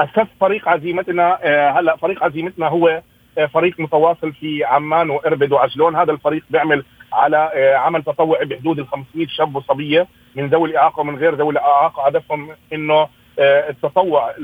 اسست 0.00 0.28
فريق 0.40 0.68
عزيمتنا 0.68 1.38
آه، 1.42 1.70
هلا 1.70 1.96
فريق 1.96 2.24
عزيمتنا 2.24 2.68
هو 2.68 3.02
آه، 3.38 3.46
فريق 3.46 3.80
متواصل 3.80 4.32
في 4.32 4.64
عمان 4.64 5.10
وإربد 5.10 5.52
وعجلون 5.52 5.96
هذا 5.96 6.12
الفريق 6.12 6.42
بيعمل 6.50 6.84
على 7.12 7.50
آه، 7.54 7.76
عمل 7.76 8.02
تطوعي 8.02 8.44
بحدود 8.44 8.78
ال 8.78 8.88
500 8.88 9.26
شاب 9.26 9.56
وصبية 9.56 10.06
من 10.34 10.48
ذوي 10.48 10.70
الإعاقة 10.70 11.00
ومن 11.00 11.16
غير 11.16 11.34
ذوي 11.34 11.52
الإعاقة. 11.52 12.06
هدفهم 12.06 12.50
إنه 12.72 13.08
التطوع 13.38 14.34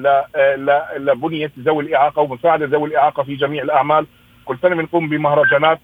لبنية 0.97 1.53
ذوي 1.59 1.85
الإعاقة 1.85 2.23
ومساعدة 2.23 2.67
ذوي 2.67 2.89
الإعاقة 2.89 3.23
في 3.23 3.37
جميع 3.37 3.63
الأعمال. 3.63 4.07
كل 4.45 4.59
سنة 4.63 4.77
بنقوم 4.77 5.09
بمهرجانات. 5.09 5.81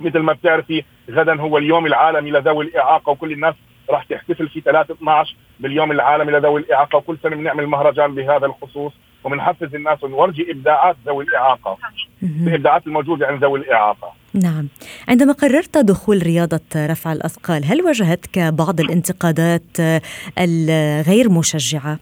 مثل 0.00 0.18
ما 0.18 0.32
بتعرفي 0.32 0.84
غدا 1.10 1.40
هو 1.40 1.58
اليوم 1.58 1.86
العالمي 1.86 2.30
لذوي 2.30 2.64
الإعاقة 2.64 3.10
وكل 3.10 3.32
الناس 3.32 3.54
راح 3.90 4.04
تحتفل 4.04 4.48
في 4.48 4.60
3 4.60 4.94
12 4.94 5.36
باليوم 5.60 5.92
العالمي 5.92 6.32
لذوي 6.32 6.60
الإعاقة 6.60 6.96
وكل 6.96 7.18
سنة 7.22 7.36
بنعمل 7.36 7.66
مهرجان 7.66 8.14
بهذا 8.14 8.46
الخصوص 8.46 8.92
وبنحفز 9.24 9.74
الناس 9.74 10.04
ونورجي 10.04 10.50
إبداعات 10.50 10.96
ذوي 11.06 11.24
الإعاقة. 11.24 11.78
الإبداعات 12.22 12.86
الموجودة 12.86 13.26
عند 13.26 13.44
ذوي 13.44 13.58
الإعاقة 13.58 14.12
نعم 14.34 14.68
عندما 15.08 15.32
قررت 15.32 15.78
دخول 15.78 16.22
رياضة 16.22 16.60
رفع 16.76 17.12
الأثقال 17.12 17.64
هل 17.64 17.82
واجهتك 17.82 18.38
بعض 18.38 18.80
الانتقادات 18.80 19.62
الغير 20.38 21.30
مشجعة؟ 21.30 21.98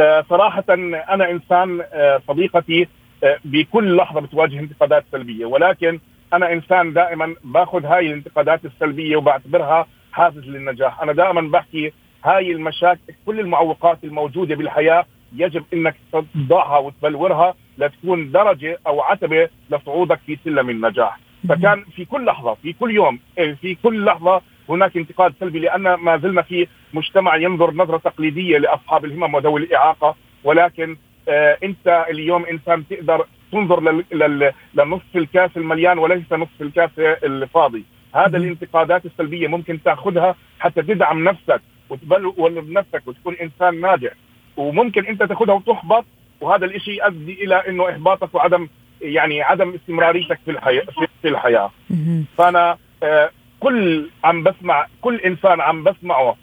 آه، 0.00 0.24
صراحة 0.30 0.64
أنا 1.10 1.30
إنسان 1.30 1.80
آه، 1.92 2.22
صديقتي 2.28 2.88
آه، 3.24 3.38
بكل 3.44 3.96
لحظة 3.96 4.20
بتواجه 4.20 4.60
انتقادات 4.60 5.04
سلبية 5.12 5.46
ولكن 5.46 6.00
أنا 6.32 6.52
إنسان 6.52 6.92
دائما 6.92 7.34
باخذ 7.44 7.84
هاي 7.84 8.06
الانتقادات 8.06 8.60
السلبية 8.64 9.16
وبعتبرها 9.16 9.86
حافز 10.12 10.38
للنجاح. 10.48 11.02
أنا 11.02 11.12
دائما 11.12 11.40
بحكي 11.40 11.92
هاي 12.24 12.52
المشاكل 12.52 13.00
كل 13.26 13.40
المعوقات 13.40 13.98
الموجودة 14.04 14.54
بالحياة 14.54 15.04
يجب 15.36 15.64
أنك 15.74 15.94
تضعها 16.12 16.78
وتبلورها 16.78 17.54
لتكون 17.78 18.30
درجة 18.30 18.78
أو 18.86 19.00
عتبة 19.00 19.48
لصعودك 19.70 20.20
في 20.26 20.38
سلم 20.44 20.70
النجاح. 20.70 21.18
فكان 21.48 21.84
في 21.96 22.04
كل 22.04 22.24
لحظة 22.24 22.54
في 22.54 22.72
كل 22.72 22.90
يوم 22.90 23.18
آه، 23.38 23.52
في 23.52 23.74
كل 23.74 24.04
لحظة 24.04 24.42
هناك 24.68 24.96
انتقاد 24.96 25.34
سلبي 25.40 25.58
لأن 25.58 25.82
ما 25.94 26.16
زلنا 26.18 26.42
في 26.42 26.66
مجتمع 26.94 27.36
ينظر 27.36 27.74
نظرة 27.74 27.96
تقليدية 27.96 28.58
لأصحاب 28.58 29.04
الهمم 29.04 29.34
وذوي 29.34 29.60
الإعاقة. 29.60 30.14
ولكن 30.44 30.96
آه 31.28 31.58
أنت 31.64 32.06
اليوم 32.10 32.44
إنسان 32.44 32.84
تقدر 32.88 33.26
تنظر 33.52 33.80
لل- 33.80 34.04
لل- 34.12 34.52
لنصف 34.74 35.16
الكاس 35.16 35.50
المليان 35.56 35.98
وليس 35.98 36.32
نصف 36.32 36.62
الكاس 36.62 36.90
الفاضي. 36.98 37.84
هذا. 38.14 38.38
الانتقادات 38.38 39.06
السلبية 39.06 39.48
ممكن 39.48 39.82
تأخذها 39.82 40.34
حتى 40.58 40.82
تدعم 40.82 41.24
نفسك 41.24 41.62
وتبلور 41.90 42.60
بنفسك 42.60 43.02
وتكون 43.06 43.34
إنسان 43.34 43.80
ناجح 43.80 44.12
وممكن 44.56 45.06
أنت 45.06 45.22
تأخذها 45.22 45.54
وتحبط 45.54 46.04
وهذا 46.40 46.64
الإشي 46.64 46.90
يؤدي 46.90 47.44
إلى 47.44 47.54
إنه 47.68 47.90
إحباطك 47.90 48.34
وعدم 48.34 48.68
يعني 49.02 49.42
عدم 49.42 49.74
استمراريتك 49.74 50.38
في 50.44 50.50
الحياة 50.50 50.84
في 51.22 51.28
الحياة 51.28 51.70
مهم. 51.90 52.24
فأنا 52.38 52.78
آه، 53.02 53.30
كل 53.60 54.10
عم 54.24 54.42
بسمع 54.42 54.86
كل 55.00 55.16
إنسان 55.16 55.60
عم 55.60 55.84
بسمعه 55.84 56.36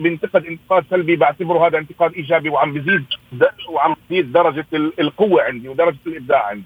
بينتقد 0.00 0.44
انتقاد 0.46 0.84
سلبي 0.90 1.16
بعتبره 1.16 1.66
هذا 1.66 1.78
انتقاد 1.78 2.12
إيجابي 2.14 2.48
وعم 2.48 2.72
بزيد 2.72 3.04
وعم 3.68 3.96
بزيد 4.10 4.32
درجة 4.32 4.66
ال- 4.74 5.00
القوة 5.00 5.42
عندي 5.42 5.68
ودرجة 5.68 5.96
الإبداع 6.06 6.46
عندي. 6.46 6.62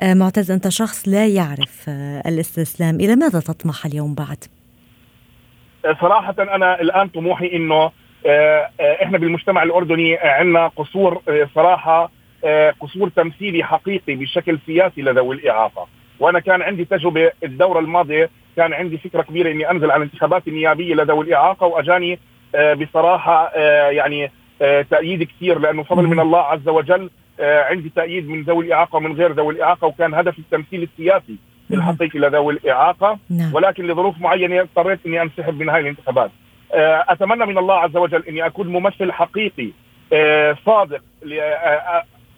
آه، 0.00 0.14
معتز 0.14 0.50
أنت 0.50 0.68
شخص 0.68 1.08
لا 1.08 1.26
يعرف 1.26 1.84
آه، 1.88 2.22
الاستسلام 2.28 2.94
إلى 2.94 3.16
ماذا 3.16 3.40
تطمح 3.40 3.86
اليوم 3.86 4.14
بعد؟ 4.14 4.44
آه، 5.84 5.96
صراحة 6.00 6.34
أنا 6.38 6.80
الآن 6.80 7.08
طموحي 7.08 7.52
إنه 7.56 7.90
إحنا 9.02 9.18
بالمجتمع 9.18 9.62
الأردني 9.62 10.16
عندنا 10.16 10.68
قصور 10.68 11.22
صراحة 11.54 12.10
قصور 12.80 13.08
تمثيلي 13.08 13.64
حقيقي 13.64 14.14
بشكل 14.14 14.58
سياسي 14.66 15.02
لذوي 15.02 15.34
الاعاقه 15.36 15.88
وأنا 16.20 16.40
كان 16.40 16.62
عندي 16.62 16.84
تجربة 16.84 17.30
الدورة 17.44 17.78
الماضية 17.78 18.30
كان 18.56 18.72
عندي 18.72 18.98
فكرة 18.98 19.22
كبيرة 19.22 19.50
إني 19.50 19.70
أنزل 19.70 19.90
على 19.90 20.02
الانتخابات 20.02 20.48
النيابية 20.48 20.94
لذوي 20.94 21.24
الإعاقة 21.24 21.66
وأجاني 21.66 22.18
آه، 22.54 22.74
بصراحة 22.74 23.52
آه، 23.54 23.90
يعني 23.90 24.30
آه، 24.62 24.82
تأييد 24.82 25.22
كثير 25.22 25.58
لأنه 25.58 25.82
فضل 25.82 26.06
من 26.06 26.20
الله 26.20 26.40
عز 26.40 26.68
وجل 26.68 27.10
عندي 27.40 27.92
تأييد 27.96 28.28
من 28.28 28.42
ذوي 28.42 28.66
الإعاقة 28.66 28.96
ومن 28.96 29.12
غير 29.12 29.32
ذوي 29.32 29.54
الإعاقة 29.54 29.86
وكان 29.86 30.14
هدف 30.14 30.38
التمثيل 30.38 30.82
السياسي 30.82 31.36
الحقيقي 31.72 32.18
لذوي 32.18 32.52
الإعاقة 32.52 33.18
نعم. 33.30 33.54
ولكن 33.54 33.86
لظروف 33.86 34.20
معينة 34.20 34.60
اضطريت 34.60 34.98
إني 35.06 35.22
أنسحب 35.22 35.60
من 35.60 35.68
هاي 35.68 35.80
الانتخابات. 35.80 36.30
أتمنى 37.08 37.46
من 37.46 37.58
الله 37.58 37.74
عز 37.74 37.96
وجل 37.96 38.24
إني 38.28 38.46
أكون 38.46 38.68
ممثل 38.68 39.12
حقيقي 39.12 39.70
صادق 40.66 41.02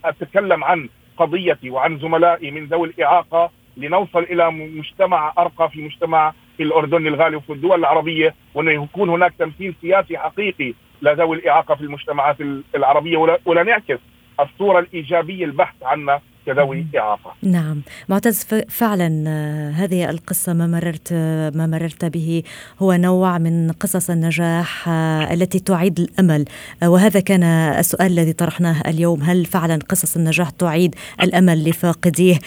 أتكلم 0.05 0.65
عن 0.65 0.89
قضيتي 1.17 1.71
وعن 1.71 1.99
زملائي 1.99 2.51
من 2.51 2.67
ذوي 2.67 2.89
الإعاقة 2.89 3.51
لنوصل 3.79 4.19
إلى 4.23 4.51
مجتمع 4.51 5.33
أرقى 5.39 5.71
في 5.71 5.83
مجتمع 5.83 6.33
في 6.57 6.63
الأردن 6.63 7.07
الغالي 7.07 7.37
وفي 7.37 7.53
الدول 7.53 7.79
العربية 7.79 8.35
وأنه 8.55 8.71
يكون 8.85 9.09
هناك 9.09 9.35
تمثيل 9.39 9.75
سياسي 9.81 10.19
حقيقي 10.19 10.75
لذوي 11.03 11.37
الإعاقة 11.37 11.75
في 11.75 11.81
المجتمعات 11.81 12.41
ال- 12.41 12.63
العربية. 12.75 13.17
ولا, 13.17 13.39
ولا 13.45 13.63
نعكس 13.63 13.99
الصورة 14.41 14.79
الإيجابية 14.79 15.45
البحث 15.45 15.75
عنا 15.83 16.21
كذوي 16.49 16.87
إعاقة. 16.97 17.35
نعم. 17.43 17.83
معتز 18.09 18.45
فعلا 18.69 19.25
آه، 19.27 19.71
هذه 19.71 20.11
القصة 20.11 20.53
ما 20.53 20.67
مررت 20.67 21.09
آه، 21.13 21.53
ما 21.55 21.67
مررت 21.67 22.05
به 22.05 22.43
هو 22.79 22.93
نوع 22.93 23.39
من 23.39 23.73
قصص 23.73 24.11
النجاح 24.11 24.89
آه، 24.89 25.35
التي 25.35 25.59
تعيد 25.59 26.01
الأمل. 26.01 26.45
وهذا 26.83 27.21
كان 27.21 27.43
السؤال 27.43 28.07
الذي 28.07 28.33
طرحناه 28.33 28.83
اليوم. 28.87 29.23
هل 29.23 29.45
فعلا 29.45 29.79
قصص 29.89 30.17
النجاح 30.17 30.51
تعيد 30.51 30.95
الأمل 31.23 31.69
لفاقديه؟ 31.69 32.39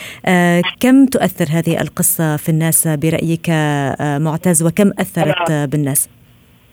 كم 0.79 1.05
تؤثر 1.05 1.45
هذه 1.49 1.81
القصة 1.81 2.37
في 2.37 2.49
الناس 2.49 2.87
برأيك 2.87 3.49
معتز؟ 3.99 4.63
وكم 4.63 4.91
أثرت 4.99 5.51
بالناس؟ 5.51 6.09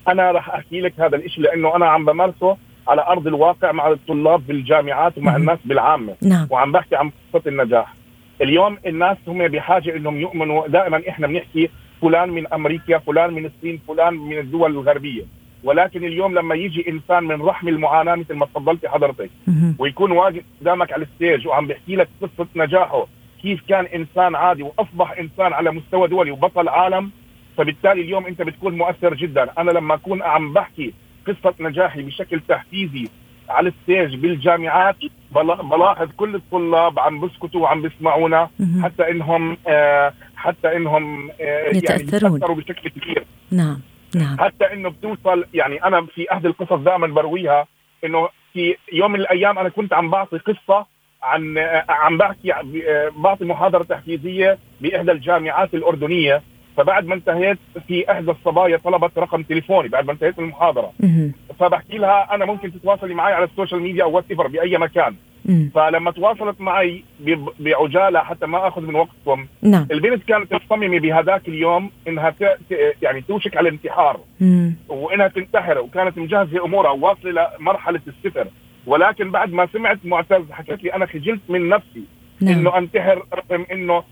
أنا 0.09 0.31
راح 0.31 0.51
أحكي 0.51 0.81
لك 0.81 1.01
هذا 1.01 1.17
الشيء 1.17 1.45
لأنه 1.45 1.77
أنا 1.77 1.87
عم 1.87 2.05
بمارسه 2.05 2.57
على 2.89 3.03
أرض 3.03 3.27
الواقع 3.27 3.73
مع 3.73 3.89
الطلاب 3.91 4.47
بالجامعات 4.47 5.19
ومع. 5.19 5.37
الناس 5.37 5.59
بالعامة. 5.65 6.15
نعم. 6.23 6.47
وعم 6.51 6.73
بحكي 6.73 6.97
عن 6.97 7.11
قصة 7.35 7.49
النجاح. 7.49 7.95
اليوم 8.43 8.79
الناس 8.87 9.17
هم 9.29 9.49
بحاجة 9.49 9.97
إنهم 9.97 10.21
يؤمنوا. 10.21 10.69
دائما 10.69 11.03
إحنا 11.09 11.27
بنحكي 11.27 11.71
فلان 12.03 12.29
من 12.29 12.53
أمريكا 12.53 12.99
فلان 12.99 13.33
من 13.33 13.47
الصين 13.47 13.81
فلان 13.89 14.15
من 14.15 14.39
الدول 14.39 14.71
الغربية. 14.71 15.25
ولكن 15.65 16.05
اليوم 16.05 16.35
لما 16.35 16.55
يجي 16.55 16.89
إنسان 16.89 17.25
من 17.25 17.43
رحم 17.43 17.69
المعاناة 17.69 18.15
مثل 18.15 18.35
ما 18.35 18.47
تفضلتي 18.47 18.89
حضرتك. 18.89 19.31
ويكون 19.79 20.13
واقف 20.13 20.43
قدامك 20.61 20.93
على 20.93 21.03
الستيج 21.03 21.47
وعم 21.47 21.67
بيحكي 21.67 21.97
لك 21.97 22.09
قصة 22.23 22.47
نجاحه 22.57 23.07
كيف 23.43 23.63
كان 23.69 23.85
إنسان 23.85 24.35
عادي 24.35 24.63
وأصبح 24.63 25.19
إنسان 25.19 25.53
على 25.53 25.71
مستوى 25.71 26.09
دولي 26.09 26.31
وبطل 26.31 26.69
عالم 26.69 27.11
فبالتالي 27.57 28.01
اليوم 28.01 28.27
أنت 28.27 28.43
بتكون 28.43 28.79
مؤثر 28.79 29.15
جدا. 29.15 29.49
أنا 29.59 29.71
لما 29.71 29.95
أكون 29.95 30.23
عم 30.23 30.53
بحكي 30.53 30.95
قصة 31.29 31.55
نجاحي 31.61 32.03
بشكل 32.03 32.41
تحفيزي 32.49 33.09
على 33.49 33.69
الستيج 33.69 34.15
بالجامعات 34.17 34.97
بلاحظ 35.71 36.09
كل 36.17 36.35
الطلاب 36.35 36.99
عم 36.99 37.21
بسكتوا 37.21 37.61
وعم 37.61 37.83
بيسمعونا 37.83 38.51
حتى 38.83 39.11
إنهم 39.11 39.57
آه 39.69 40.13
حتى 40.37 40.77
إنهم 40.77 41.31
آه 41.41 41.77
يتاثرون 41.77 42.41
يعني 42.41 42.55
بشكل 42.55 42.89
كبير. 42.89 43.25
نعم 43.51 43.81
نعم. 44.17 44.39
حتى 44.39 44.73
إنه 44.73 44.89
بتوصل 44.89 45.45
يعني 45.55 45.85
أنا 45.85 46.07
في 46.15 46.33
أحد 46.33 46.47
القصص 46.47 46.73
دائما 46.73 47.07
برويها 47.07 47.67
إنه 48.05 48.29
في 48.53 48.77
يوم 48.93 49.13
من 49.13 49.21
الأيام 49.21 49.59
أنا 49.59 49.69
كنت 49.69 49.93
عم 49.93 50.11
بعطي 50.11 50.39
قصة 50.39 50.87
عن 51.23 51.59
آه، 51.59 51.85
عم 51.89 52.19
بحكي 52.19 52.53
آه، 52.53 52.63
بعطي 53.17 53.45
محاضرة 53.45 53.83
تحفيزية 53.83 54.59
بإحدى 54.81 55.13
الجامعات 55.13 55.75
الأردنية. 55.75 56.43
فبعد 56.79 57.07
ما 57.07 57.15
انتهيت 57.15 57.59
في 57.89 58.13
إحدى 58.13 58.31
الصبايا 58.31 58.77
طلبت 58.77 59.19
رقم 59.19 59.43
تليفوني 59.43 59.89
بعد 59.89 60.07
ما 60.07 60.13
انتهيت 60.13 60.39
من 60.39 60.45
المحاضرة. 60.45 60.93
فبحكي 61.61 61.99
لها 61.99 62.35
أنا 62.35 62.45
ممكن 62.45 62.73
تتواصلي 62.73 63.15
معي 63.15 63.33
على 63.35 63.45
السوشيال 63.45 63.81
ميديا 63.81 64.05
أو 64.05 64.17
واتس 64.17 64.26
أب 64.26 64.33
بأي 64.33 64.79
مكان. 64.79 65.15
فلما 65.75 66.11
تواصلت 66.11 66.61
معي 66.61 67.05
بعجاله 67.61 68.21
حتى 68.21 68.47
ما 68.47 68.69
أخذ 68.69 68.83
من 68.83 68.95
وقتكم 68.95 69.47
نعم. 69.63 69.87
البنت 69.91 70.23
كانت 70.29 70.55
مصممه 70.55 70.99
بهذاك 70.99 71.49
اليوم 71.49 71.91
إنها 72.09 72.35
يعني 73.03 73.21
توشك 73.21 73.57
على 73.57 73.69
الانتحار. 73.69 74.21
وإنها 74.89 75.29
تنتحر 75.29 75.79
وكانت 75.79 76.19
مجهزة 76.19 76.65
أمورها 76.65 76.91
وواصلة 76.91 77.49
لمرحله 77.61 78.01
الصفر 78.09 78.47
ولكن 78.87 79.31
بعد 79.31 79.53
ما 79.53 79.69
سمعت 79.73 79.99
معتز 80.05 80.51
حكت 80.51 80.85
لي 80.85 80.95
أنا 80.95 81.07
خجلت 81.07 81.41
من 81.49 81.69
نفسي 81.69 82.03
نعم. 82.41 82.59
إنه 82.59 82.79
أنتحر 82.79 83.23
رغم 83.35 83.67
إنه 83.73 84.03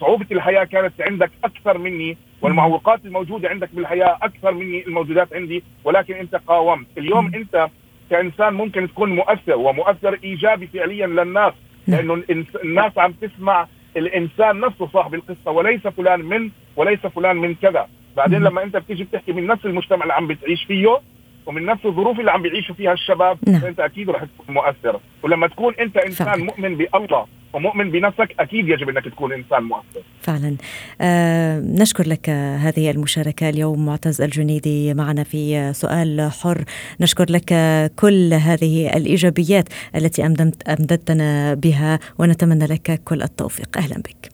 صعوبة 0.00 0.26
الحياة 0.32 0.64
كانت 0.64 0.92
عندك 1.00 1.30
أكثر 1.44 1.78
مني 1.78 2.16
والمعوقات 2.42 3.04
الموجودة 3.04 3.48
عندك 3.48 3.68
بالحياة 3.72 4.18
أكثر 4.22 4.52
مني 4.54 4.86
الموجودات 4.86 5.32
عندي 5.34 5.62
ولكن 5.84 6.14
أنت 6.14 6.34
قاومت 6.34 6.86
اليوم. 6.98 7.34
أنت 7.34 7.68
كإنسان 8.10 8.54
ممكن 8.54 8.88
تكون 8.88 9.10
مؤثر 9.14 9.56
ومؤثر 9.56 10.18
إيجابي 10.24 10.66
فعليا 10.66 11.06
للناس. 11.06 11.52
لأنه 11.88 12.22
الناس 12.64 12.98
عم 12.98 13.12
تسمع 13.12 13.66
الإنسان 13.96 14.60
نفسه 14.60 14.86
صاحب 14.92 15.14
القصة 15.14 15.50
وليس 15.50 15.80
فلان 15.86 16.20
من 16.20 16.50
وليس 16.76 17.00
فلان 17.00 17.36
من 17.36 17.54
كذا 17.54 17.88
بعدين 18.16 18.42
لما 18.42 18.62
أنت 18.62 18.76
بتيجي 18.76 19.04
بتحكي 19.04 19.32
من 19.32 19.46
نفس 19.46 19.66
المجتمع 19.66 20.02
اللي 20.02 20.14
عم 20.14 20.26
بتعيش 20.26 20.64
فيه 20.64 21.00
ومن 21.46 21.66
نفس 21.66 21.86
الظروف 21.86 22.20
اللي 22.20 22.30
عم 22.30 22.42
بيعيشوا 22.42 22.74
فيها 22.74 22.92
الشباب 22.92 23.38
نعم. 23.48 23.64
أنت 23.64 23.80
أكيد 23.80 24.10
رح 24.10 24.24
تكون 24.24 24.54
مؤثر. 24.54 25.00
ولما 25.22 25.48
تكون 25.48 25.74
أنت 25.80 25.96
إنسان 25.96 26.26
فعلا. 26.26 26.44
مؤمن 26.44 26.76
بألله 26.76 27.26
ومؤمن 27.52 27.90
بنفسك 27.90 28.34
أكيد 28.40 28.68
يجب 28.68 28.88
إنك 28.88 29.04
تكون 29.04 29.32
إنسان 29.32 29.62
مؤثر. 29.62 30.02
فعلا. 30.20 30.56
آه 31.00 31.60
نشكر 31.60 32.08
لك 32.08 32.30
هذه 32.30 32.90
المشاركة 32.90 33.48
اليوم 33.48 33.86
معتز 33.86 34.22
الجنيدي 34.22 34.94
معنا 34.94 35.24
في 35.24 35.72
سؤال 35.72 36.30
حر. 36.42 36.64
نشكر 37.00 37.26
لك 37.30 37.54
كل 38.00 38.34
هذه 38.34 38.96
الإيجابيات 38.96 39.68
التي 39.96 40.26
امددت 40.26 40.68
أمددتنا 40.68 41.54
بها 41.54 41.98
ونتمنى 42.18 42.66
لك 42.66 43.00
كل 43.04 43.22
التوفيق. 43.22 43.78
أهلا 43.78 43.96
بك. 43.96 44.32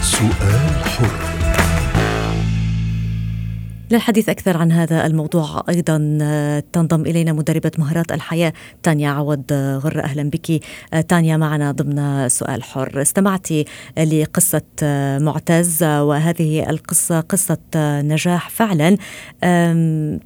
سؤال 0.00 0.84
حر. 0.84 1.45
للحديث 3.90 4.28
أكثر 4.28 4.56
عن 4.56 4.72
هذا 4.72 5.06
الموضوع. 5.06 5.64
أيضا 5.68 6.18
آه، 6.22 6.62
تنضم 6.72 7.00
إلينا 7.00 7.32
مدربة 7.32 7.70
مهارات 7.78 8.12
الحياة 8.12 8.52
تانيا 8.82 9.10
عوض 9.10 9.42
آه، 9.52 9.76
غر. 9.76 10.04
أهلا 10.04 10.30
بك. 10.30 10.60
آه، 10.92 11.00
تانيا 11.00 11.36
معنا 11.36 11.72
ضمن 11.72 12.28
سؤال 12.28 12.62
حر. 12.62 13.02
استمعتي 13.02 13.64
لقصة 13.98 14.62
معتز 15.20 15.82
وهذه 15.82 16.70
القصة 16.70 17.20
قصة 17.20 17.58
نجاح 17.76 18.50
فعلا 18.50 18.96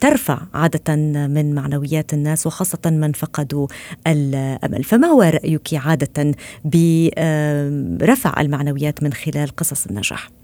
ترفع 0.01 0.39
عادة 0.55 0.97
من 1.27 1.55
معنويات 1.55 2.15
الناس 2.15 2.47
وخاصة 2.47 2.79
من 2.87 3.13
فقدوا 3.13 3.67
الأمل. 4.07 4.85
فما 4.85 5.09
هو 5.09 5.23
رأيك 5.23 5.75
عادة 5.75 6.35
برفع 6.65 8.41
المعنويات 8.41 9.03
من 9.03 9.13
خلال 9.13 9.57
قصص 9.57 9.87
النجاح؟ 9.87 10.40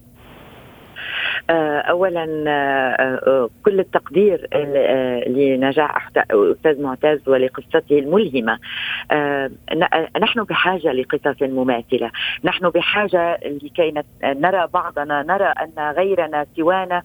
آه، 1.50 1.78
اولا 1.78 2.44
آه، 2.48 3.20
آه، 3.26 3.50
كل 3.64 3.80
التقدير 3.80 4.48
لنجاح 5.26 6.10
أستاذ 6.30 6.82
معتز 6.82 7.28
ولقصته 7.28 7.98
الملهمة. 7.98 8.58
نحن 10.20 10.42
بحاجة 10.42 10.92
لقصص 10.92 11.42
مماثلة. 11.42 12.10
نحن 12.44 12.68
بحاجة 12.68 13.38
لكي 13.62 14.02
نرى 14.24 14.68
بعضنا 14.74 15.22
نرى 15.22 15.44
أن 15.44 15.92
غيرنا 15.92 16.46
سوانا 16.56 17.02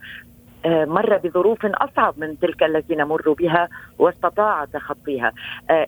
مر 0.66 1.18
بظروف 1.18 1.66
أصعب 1.66 2.14
من 2.18 2.40
تلك 2.40 2.64
التي 2.64 2.96
نمر 2.96 3.32
بها 3.32 3.70
واستطاع 4.00 4.66
تخطيها. 4.66 5.32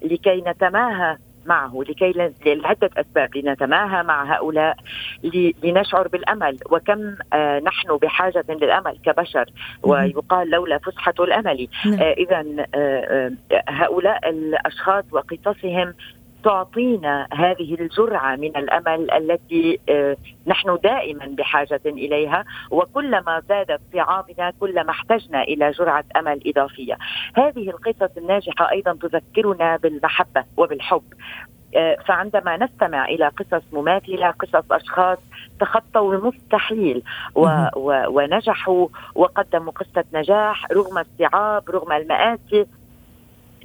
لكي 0.04 0.44
نتماهى 0.48 1.18
معه 1.46 1.84
لكي 1.90 2.32
لعدة 2.46 2.90
أسباب 2.98 3.38
لنتماهى 3.38 4.04
مع 4.04 4.36
هؤلاء 4.36 4.78
لنشعر 5.64 6.08
بالأمل. 6.08 6.58
وكم 6.72 7.16
آه، 7.34 7.60
نحن 7.60 7.98
بحاجة 7.98 8.46
للأمل 8.50 8.98
كبشر 9.06 9.46
ويقال 9.84 10.50
لولا 10.50 10.78
فسحة 10.78 11.14
الأمل. 11.20 11.68
نعم. 11.86 12.00
آه، 12.00 12.14
إذا 12.14 12.46
آه، 12.76 13.32
هؤلاء 13.70 14.30
الأشخاص 14.30 15.04
وقصصهم 15.12 15.94
تعطينا 16.44 17.28
هذه 17.34 17.74
الجرعة 17.74 18.36
من 18.36 18.58
الأمل 18.58 19.12
التي 19.12 19.80
نحن 20.48 20.78
دائما 20.84 21.26
بحاجة 21.26 21.82
إليها 21.86 22.46
وكلما 22.72 23.42
زادت 23.50 23.82
صعابنا 23.94 24.54
كلما 24.60 24.90
احتجنا 24.90 25.44
إلى 25.44 25.72
جرعة 25.72 26.06
أمل 26.16 26.42
إضافية. 26.46 26.98
هذه 27.36 27.70
القصص 27.70 28.18
الناجحة 28.18 28.72
أيضا 28.72 28.94
تذكرنا 28.94 29.78
بالمحبة 29.78 30.44
وبالحب. 30.58 31.04
آه، 31.76 31.98
فعندما 32.06 32.58
نستمع 32.58 33.06
إلى 33.06 33.28
قصص 33.28 33.64
مماثلة 33.74 34.32
قصص 34.32 34.72
أشخاص 34.72 35.18
تخطوا 35.60 36.14
المستحيل 36.14 37.04
و 37.36 37.48
و 37.76 38.04
ونجحوا 38.08 38.88
وقدموا 39.16 39.72
قصة 39.72 40.04
نجاح 40.14 40.72
رغم 40.72 40.98
الصعاب 40.98 41.70
رغم 41.70 41.92
المآسي 41.92 42.66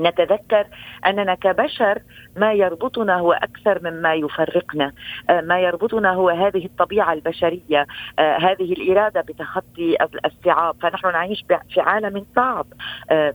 نتذكر 0.00 0.66
أننا 1.06 1.34
كبشر 1.34 2.02
ما 2.36 2.52
يربطنا 2.52 3.18
هو 3.18 3.32
أكثر 3.32 3.90
مما 3.90 4.14
يفرقنا، 4.14 4.92
آه، 5.30 5.40
ما 5.40 5.60
يربطنا 5.60 6.12
هو 6.12 6.28
هذه 6.28 6.64
الطبيعة 6.64 7.12
البشرية، 7.12 7.86
آه، 8.18 8.36
هذه 8.36 8.72
الإرادة 8.72 9.20
بتخطي 9.20 9.96
الصعاب، 10.24 10.76
فنحن 10.82 11.12
نعيش 11.12 11.44
في 11.74 11.80
عالم 11.80 12.26
صعب. 12.36 12.66
آه، 13.10 13.34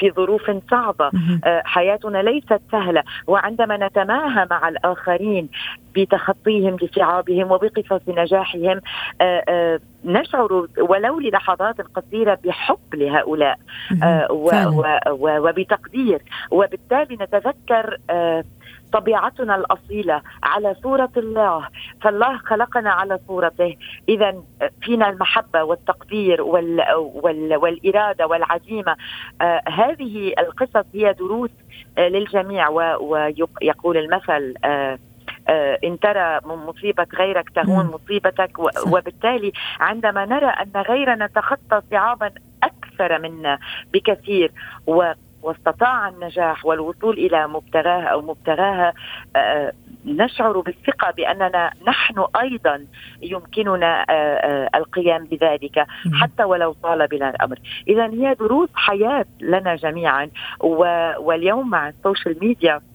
في 0.00 0.10
ظروف 0.10 0.50
صعبة. 0.70 1.10
حياتنا 1.44 2.18
ليست 2.18 2.60
سهلة. 2.72 3.02
وعندما 3.26 3.76
نتماهى 3.76 4.46
مع 4.50 4.68
الآخرين 4.68 5.48
بتخطيهم 5.96 6.76
لصعابهم 6.82 7.52
وبقصص 7.52 8.08
نجاحهم 8.08 8.80
نشعر 10.04 10.66
ولو 10.78 11.20
للحظات 11.20 11.80
قصيرة 11.80 12.38
بحب 12.44 12.94
لهؤلاء. 12.94 13.58
وبتقدير. 15.10 16.22
وبالتالي 16.50 17.16
نتذكر 17.20 17.96
طبيعتنا 18.92 19.56
الأصيلة 19.56 20.22
على 20.42 20.74
صورة 20.82 21.10
الله 21.16 21.68
فالله 22.02 22.38
خلقنا 22.38 22.90
على 22.90 23.18
صورته. 23.28 23.76
اذا 24.08 24.42
فينا 24.82 25.08
المحبة 25.08 25.62
والتقدير 25.62 26.42
وال 26.42 26.84
وال 26.96 27.56
والإرادة 27.56 28.26
والعزيمة. 28.26 28.96
آه 29.40 29.62
هذه 29.68 30.34
القصص 30.38 30.86
هي 30.94 31.12
دروس 31.12 31.50
آه 31.98 32.08
للجميع. 32.08 32.68
ويقول 32.68 33.96
المثل 33.96 34.54
آه 34.64 34.98
آه، 35.48 35.78
إن 35.84 35.98
ترى 35.98 36.40
من 36.44 36.54
مصيبة 36.54 37.06
غيرك 37.14 37.50
تهون 37.50 37.86
مصيبتك. 37.86 38.58
وبالتالي 38.86 39.52
عندما 39.80 40.24
نرى 40.24 40.46
أن 40.46 40.82
غيرنا 40.82 41.26
تخطى 41.26 41.80
صعابا 41.90 42.30
أكثر 42.62 43.18
منا 43.18 43.58
بكثير 43.92 44.52
و 44.86 45.12
واستطاع 45.42 46.08
النجاح 46.08 46.66
والوصول 46.66 47.18
إلى 47.18 47.48
مبتغاه 47.48 48.02
أو 48.02 48.22
مبتغاها 48.22 48.92
آه، 49.36 49.72
نشعر 50.06 50.60
بالثقة 50.60 51.10
بأننا 51.10 51.70
نحن 51.86 52.24
أيضا 52.40 52.86
يمكننا 53.22 54.06
آه، 54.10 54.70
القيام 54.74 55.24
بذلك 55.24 55.86
حتى 56.12 56.44
ولو 56.44 56.72
طال 56.82 57.06
بنا 57.06 57.30
الأمر، 57.30 57.58
اذا 57.88 58.06
هي 58.06 58.34
دروس 58.34 58.68
حياة 58.74 59.24
لنا 59.40 59.76
جميعا 59.76 60.30
واليوم 61.18 61.70
مع 61.70 61.88
السوشيال 61.88 62.36
ميديا 62.40 62.74
آه، 62.74 62.89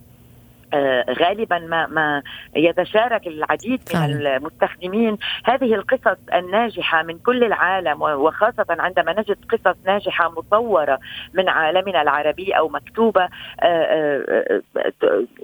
غالبا 1.19 1.59
ما 1.59 1.87
ما 1.87 2.23
يتشارك 2.55 3.27
العديد 3.27 3.79
من 3.93 3.99
فعلا. 3.99 4.37
المستخدمين 4.37 5.17
هذه 5.45 5.75
القصص 5.75 6.17
الناجحة 6.33 7.03
من 7.03 7.17
كل 7.19 7.43
العالم 7.43 8.01
وخاصة 8.01 8.65
عندما 8.69 9.13
نجد 9.13 9.37
قصص 9.51 9.77
ناجحة 9.85 10.29
مصورة 10.29 10.99
من 11.33 11.49
عالمنا 11.49 12.01
العربي 12.01 12.51
أو 12.51 12.69
مكتوبة 12.69 13.29
آه، 13.59 14.61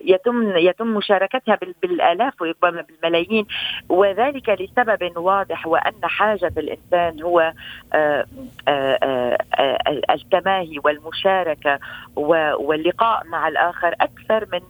يتم 0.06 0.58
يتم 0.58 0.88
مشاركتها 0.88 1.58
بالآلاف 1.82 2.42
وربما 2.42 2.82
بالملايين 2.82 3.46
وذلك 3.90 4.50
لسبب 4.50 5.18
واضح 5.18 5.68
وأن 5.68 5.94
حاجة 6.04 6.54
الإنسان 6.58 7.22
هو 7.22 7.54
التماهي 10.10 10.80
والمشاركة 10.84 11.80
واللقاء 12.16 13.26
مع 13.26 13.48
الآخر 13.48 13.96
أكثر 14.02 14.48
من 14.52 14.62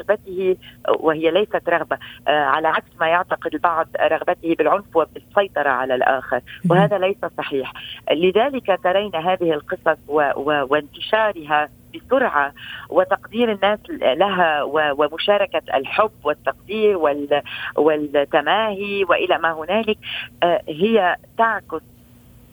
رغبته 0.00 0.56
وهي 0.88 1.30
ليست 1.30 1.68
رغبة. 1.68 1.98
آه، 2.28 2.44
على 2.44 2.68
عكس 2.68 2.90
ما 3.00 3.08
يعتقد 3.08 3.54
البعض 3.54 3.86
رغبته 4.00 4.54
بالعنف 4.54 4.96
وبالسيطرة 4.96 5.68
على 5.68 5.94
الآخر. 5.94 6.40
وهذا 6.70 6.98
ليس 6.98 7.24
صحيح. 7.38 7.72
لذلك 8.12 8.80
ترين 8.84 9.16
هذه 9.16 9.52
القصص 9.52 9.98
وانتشارها 10.36 11.68
بسرعة 11.94 12.52
وتقدير 12.88 13.52
الناس 13.52 13.78
لها 13.90 14.62
ومشاركة 14.72 15.62
الحب 15.74 16.10
والتقدير 16.24 16.98
والتماهي 17.76 19.04
وإلى 19.04 19.38
ما 19.38 19.52
هنالك 19.52 19.98
آه، 20.42 20.62
هي 20.68 21.16
تعكس 21.38 21.82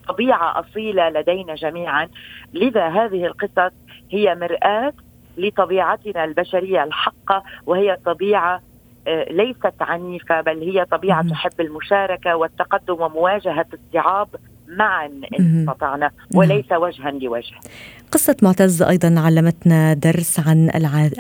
طبيعة 0.08 0.60
أصيلة 0.60 1.10
لدينا 1.10 1.56
جميعا. 1.56 2.10
لذا 2.54 2.88
هذه 2.88 3.26
القصص 3.26 3.74
هي 4.12 4.36
مرآة 4.36 4.94
لطبيعتنا 5.38 6.24
البشرية 6.24 6.84
الحقة 6.84 7.44
وهي 7.66 7.98
طبيعة 8.06 8.62
آه، 9.08 9.26
ليست 9.32 9.82
عنيفه 9.82 10.42
بل 10.42 10.62
هي 10.62 10.86
طبيعة 10.86 11.30
تحب 11.30 11.52
المشاركة 11.60 12.36
والتقدم 12.36 13.02
ومواجهة 13.02 13.66
الصعاب 13.74 14.28
معا 14.68 15.06
إن 15.40 15.60
استطعنا 15.60 16.12
وليس 16.36 16.72
وجها 16.72 17.12
لوجه. 17.12 17.56
قصة 18.12 18.36
معتز 18.42 18.82
أيضا 18.82 19.16
علمتنا 19.18 19.94
درس 19.94 20.40
عن 20.40 20.70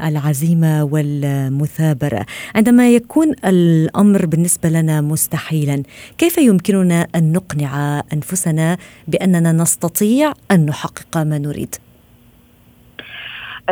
العزيمة 0.03 0.83
والمثابرة 0.83 2.25
عندما 2.55 2.89
يكون 2.89 3.35
الأمر 3.45 4.25
بالنسبة 4.25 4.69
لنا 4.69 5.01
مستحيلا 5.01 5.83
كيف 6.17 6.37
يمكننا 6.37 7.07
أن 7.15 7.31
نقنع 7.31 8.01
أنفسنا 8.13 8.77
بأننا 9.07 9.51
نستطيع 9.51 10.33
أن 10.51 10.65
نحقق 10.65 11.17
ما 11.17 11.37
نريد؟ 11.37 11.75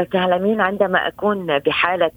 تعلمين 0.03 0.61
عندما 0.61 1.07
أكون 1.07 1.59
بحالة 1.59 2.11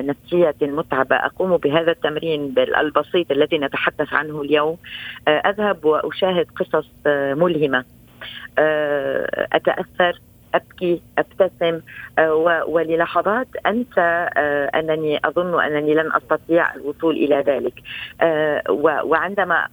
نفسية 0.00 0.54
متعبة 0.62 1.16
أقوم 1.16 1.56
بهذا 1.56 1.90
التمرين 1.92 2.54
البسيط 2.58 3.30
الذي 3.30 3.58
نتحدث 3.58 4.14
عنه 4.14 4.42
اليوم. 4.42 4.78
أذهب 5.28 5.84
وأشاهد 5.84 6.46
قصص 6.56 6.88
ملهمة. 7.36 7.84
أتأثر. 9.52 10.20
أبكي 10.56 11.00
أبتسم 11.18 11.80
وللحظات 12.66 13.48
أنسى 13.66 14.28
أنني 14.74 15.20
أظن 15.24 15.62
أنني 15.64 15.94
لن 15.94 16.12
أستطيع 16.12 16.74
الوصول 16.74 17.16
إلى 17.16 17.36
ذلك. 17.36 17.74
وعندما 19.04 19.68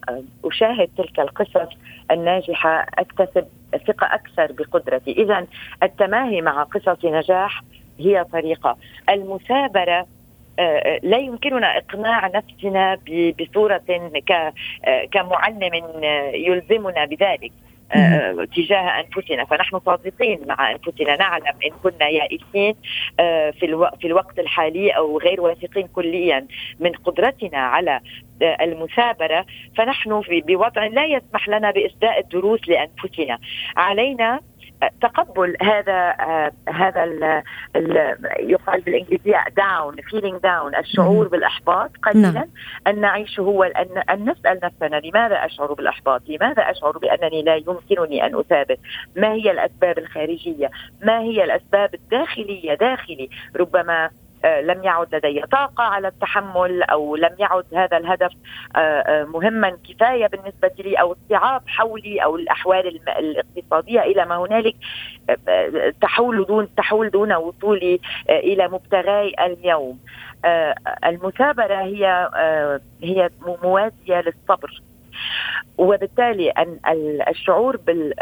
أشاهد 0.45 0.89
تلك 0.97 1.19
القصص 1.19 1.69
الناجحة 2.11 2.85
أكتسب 2.97 3.45
ثقة 3.87 4.07
أكثر 4.15 4.51
بقدرتي، 4.51 5.11
اذا 5.11 5.47
التماهي 5.83 6.41
مع 6.41 6.63
قصص 6.63 7.05
نجاح 7.05 7.61
هي 7.99 8.23
طريقة، 8.33 8.77
المثابرة 9.09 10.05
آه، 10.59 10.61
آه، 10.61 10.99
لا 11.03 11.17
يمكننا 11.17 11.77
إقناع 11.77 12.27
نفسنا 12.27 12.97
بصورة 13.39 13.81
كمعلم 15.11 15.73
يلزمنا 16.33 17.05
بذلك. 17.05 17.51
آه، 17.51 17.72
تجاه 18.55 18.99
انفسنا 18.99 19.45
فنحن 19.45 19.79
صادقين 19.79 20.39
مع 20.47 20.71
انفسنا 20.71 21.15
نعلم 21.15 21.53
إن 21.65 21.71
كنا 21.83 22.07
يائسين 22.09 22.75
في 23.59 23.89
في 24.01 24.07
الوقت 24.07 24.39
الحالي 24.39 24.89
أو 24.89 25.19
غير 25.19 25.41
واثقين 25.41 25.87
كليا 25.87 26.47
من 26.79 26.91
قدرتنا 26.91 27.57
على 27.57 27.99
المثابرة. 28.41 29.45
فنحن 29.77 30.21
في 30.21 30.41
بوضع 30.41 30.85
لا 30.85 31.05
يسمح 31.05 31.49
لنا 31.49 31.71
باسداء 31.71 32.19
الدروس 32.19 32.59
لانفسنا 32.67 33.39
علينا 33.77 34.39
تقبل 35.01 35.55
هذا 35.61 36.15
هذا 36.69 37.03
ال 37.03 37.43
ال 37.75 38.17
يقال 38.39 38.81
بالإنجليزية 38.81 39.43
down 39.57 39.95
feeling 39.95 40.41
down 40.41 40.75
الشعور 40.75 41.27
بالإحباط 41.27 41.91
قليلا 42.03 42.31
نعم. 42.31 42.49
أن 42.87 43.01
نعيشه 43.01 43.41
هو 43.41 43.63
أن 43.63 44.03
أن 44.09 44.29
نسأل 44.29 44.59
نفسنا 44.63 44.95
لماذا 44.95 45.45
أشعر 45.45 45.73
بالإحباط؟ 45.73 46.21
لماذا 46.27 46.61
أشعر 46.61 46.97
بأنني 46.97 47.41
لا 47.41 47.55
يمكنني 47.55 48.25
أن 48.25 48.39
اثابر؟ 48.39 48.77
ما 49.15 49.33
هي 49.33 49.51
الأسباب 49.51 49.97
الخارجية؟ 49.97 50.71
ما 51.01 51.19
هي 51.19 51.43
الأسباب 51.43 51.93
الداخلية 51.93 52.73
داخلي؟ 52.73 53.29
ربما 53.55 54.05
آه، 54.05 54.09
لم 54.45 54.83
يعد 54.83 55.15
لدي 55.15 55.41
طاقة 55.41 55.83
على 55.83 56.07
التحمل 56.07 56.83
أو 56.83 57.15
لم 57.15 57.35
يعد 57.39 57.65
هذا 57.73 57.97
الهدف 57.97 58.31
آه، 58.75 58.79
آه، 58.79 59.23
مهما 59.23 59.77
كفاية 59.89 60.27
بالنسبة 60.27 60.71
لي 60.79 60.95
أو 60.95 61.11
الصعاب 61.11 61.61
حولي 61.67 62.23
أو 62.23 62.35
الأحوال 62.35 63.01
الاقتصادية 63.07 64.01
إلى 64.01 64.25
ما 64.25 64.37
هنالك 64.37 64.75
تحول 66.01 66.45
دون 66.45 66.75
تحول 66.75 67.09
دون 67.09 67.33
وصولي 67.33 67.99
إلى 68.29 68.67
مبتغاي 68.67 69.33
اليوم. 69.39 69.99
المثابرة 71.05 71.75
هي 71.75 72.29
هي 73.03 73.29
موازية 73.41 74.21
للصبر. 74.21 74.81
وبالتالي 75.77 76.49
أن 76.49 76.79
الشعور 77.29 77.77
بالصبر 77.77 78.21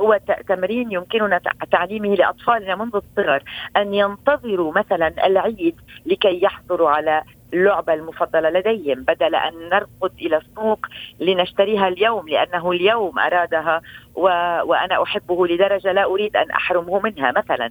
هو 0.00 0.20
تمرين 0.48 0.92
يمكننا 0.92 1.40
تعليمه 1.70 2.14
لأطفالنا 2.14 2.76
منذ 2.76 2.96
الصغر 2.96 3.42
أن 3.76 3.94
ينتظروا 3.94 4.72
مثلا 4.72 5.26
العيد 5.26 5.76
لكي 6.06 6.42
يحصلوا 6.42 6.90
على 6.90 7.22
اللعبة 7.52 7.94
المفضلة 7.94 8.50
لديهم 8.50 9.02
بدل 9.02 9.34
أن 9.34 9.68
نرقد 9.68 10.12
إلى 10.20 10.36
السوق 10.36 10.86
لنشتريها 11.20 11.88
اليوم 11.88 12.28
لأنه 12.28 12.70
اليوم 12.70 13.18
أرادها 13.18 13.80
و... 14.14 14.22
وأنا 14.64 15.02
أحبه 15.02 15.46
لدرجة 15.46 15.92
لا 15.92 16.04
أريد 16.04 16.36
أن 16.36 16.50
أحرمه 16.50 17.00
منها. 17.00 17.32
مثلا 17.32 17.70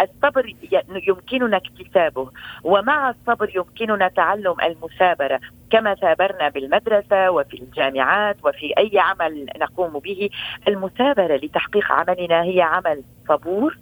الصبر 0.00 0.54
يمكننا 1.08 1.56
اكتسابه 1.56 2.30
ومع 2.64 3.10
الصبر 3.10 3.50
يمكننا 3.56 4.08
تعلم 4.08 4.54
المثابرة. 4.62 5.40
كما 5.70 5.94
ثابرنا 5.94 6.48
بالمدرسة 6.48 7.30
وفي 7.30 7.62
الجامعات 7.62 8.36
وفي 8.44 8.74
أي 8.78 8.90
عمل 8.98 9.46
نقوم 9.56 9.98
به 9.98 10.30
المثابرة 10.68 11.36
لتحقيق 11.36 11.92
عملنا 11.92 12.42
هي 12.42 12.62
عمل 12.62 13.02
صبور 13.28 13.78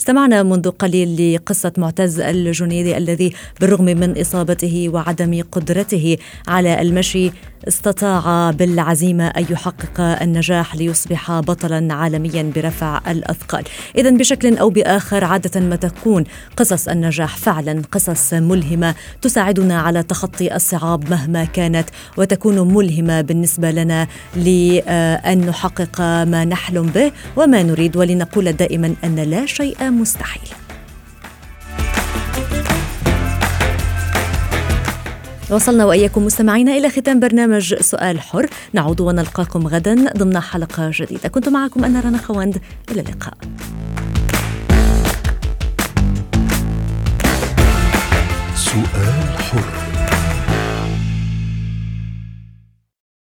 استمعنا 0.00 0.42
منذ 0.42 0.70
قليل 0.70 1.34
لقصة 1.34 1.72
معتز 1.78 2.20
الجنيدي 2.20 2.96
الذي 2.96 3.32
بالرغم 3.60 3.84
من 3.84 4.20
إصابته 4.20 4.88
وعدم 4.92 5.42
قدرته 5.52 6.16
على 6.48 6.82
المشي 6.82 7.30
استطاع 7.68 8.50
بالعزيمة 8.50 9.26
أن 9.26 9.44
يحقق 9.50 10.00
النجاح 10.00 10.76
ليصبح 10.76 11.40
بطلا 11.40 11.94
عالميا 11.94 12.52
برفع 12.56 13.00
الأثقال. 13.10 13.64
إذا 13.98 14.10
بشكل 14.10 14.56
أو 14.56 14.70
بآخر 14.70 15.24
عادة 15.24 15.60
ما 15.60 15.76
تكون 15.76 16.24
قصص 16.56 16.88
النجاح 16.88 17.36
فعلا 17.36 17.82
قصص 17.92 18.34
ملهمة 18.34 18.94
تساعدنا 19.22 19.80
على 19.80 20.02
تخطي 20.02 20.56
الصعاب 20.56 21.10
مهما 21.10 21.44
كانت 21.44 21.88
وتكون 22.16 22.74
ملهمة 22.74 23.20
بالنسبة 23.20 23.70
لنا 23.70 24.06
لأن 24.36 25.46
نحقق 25.46 26.00
ما 26.00 26.44
نحلم 26.44 26.86
به 26.86 27.12
وما 27.36 27.62
نريد 27.62 27.96
ولنقول 27.96 28.52
دائما 28.52 28.94
أن 29.04 29.16
لا 29.16 29.46
شيء 29.46 29.85
مستحيل. 29.90 30.48
وصلنا 35.50 35.84
وإياكم 35.84 36.24
مستمعينا 36.24 36.72
إلى 36.72 36.90
ختام 36.90 37.20
برنامج 37.20 37.74
سؤال 37.74 38.20
حر. 38.20 38.46
نعود 38.72 39.00
ونلقاكم 39.00 39.66
غدا 39.66 40.12
ضمن 40.16 40.40
حلقة 40.40 40.90
جديدة. 40.92 41.28
كنت 41.28 41.48
معكم 41.48 41.84
أنا 41.84 42.00
رنا 42.00 42.18
خوند 42.18 42.58
إلى 42.90 43.00
اللقاء. 43.00 43.34
سؤال 48.54 49.38
حر. 49.38 49.86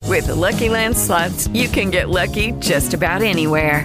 With 0.07 0.27
the 0.27 0.39
Lucky 0.47 0.69
Land 0.69 0.97
slots, 0.97 1.49
you 1.53 1.69
can 1.69 1.91
get 1.91 2.07
lucky 2.09 2.53
just 2.71 2.95
about 2.95 3.23
anywhere. 3.23 3.85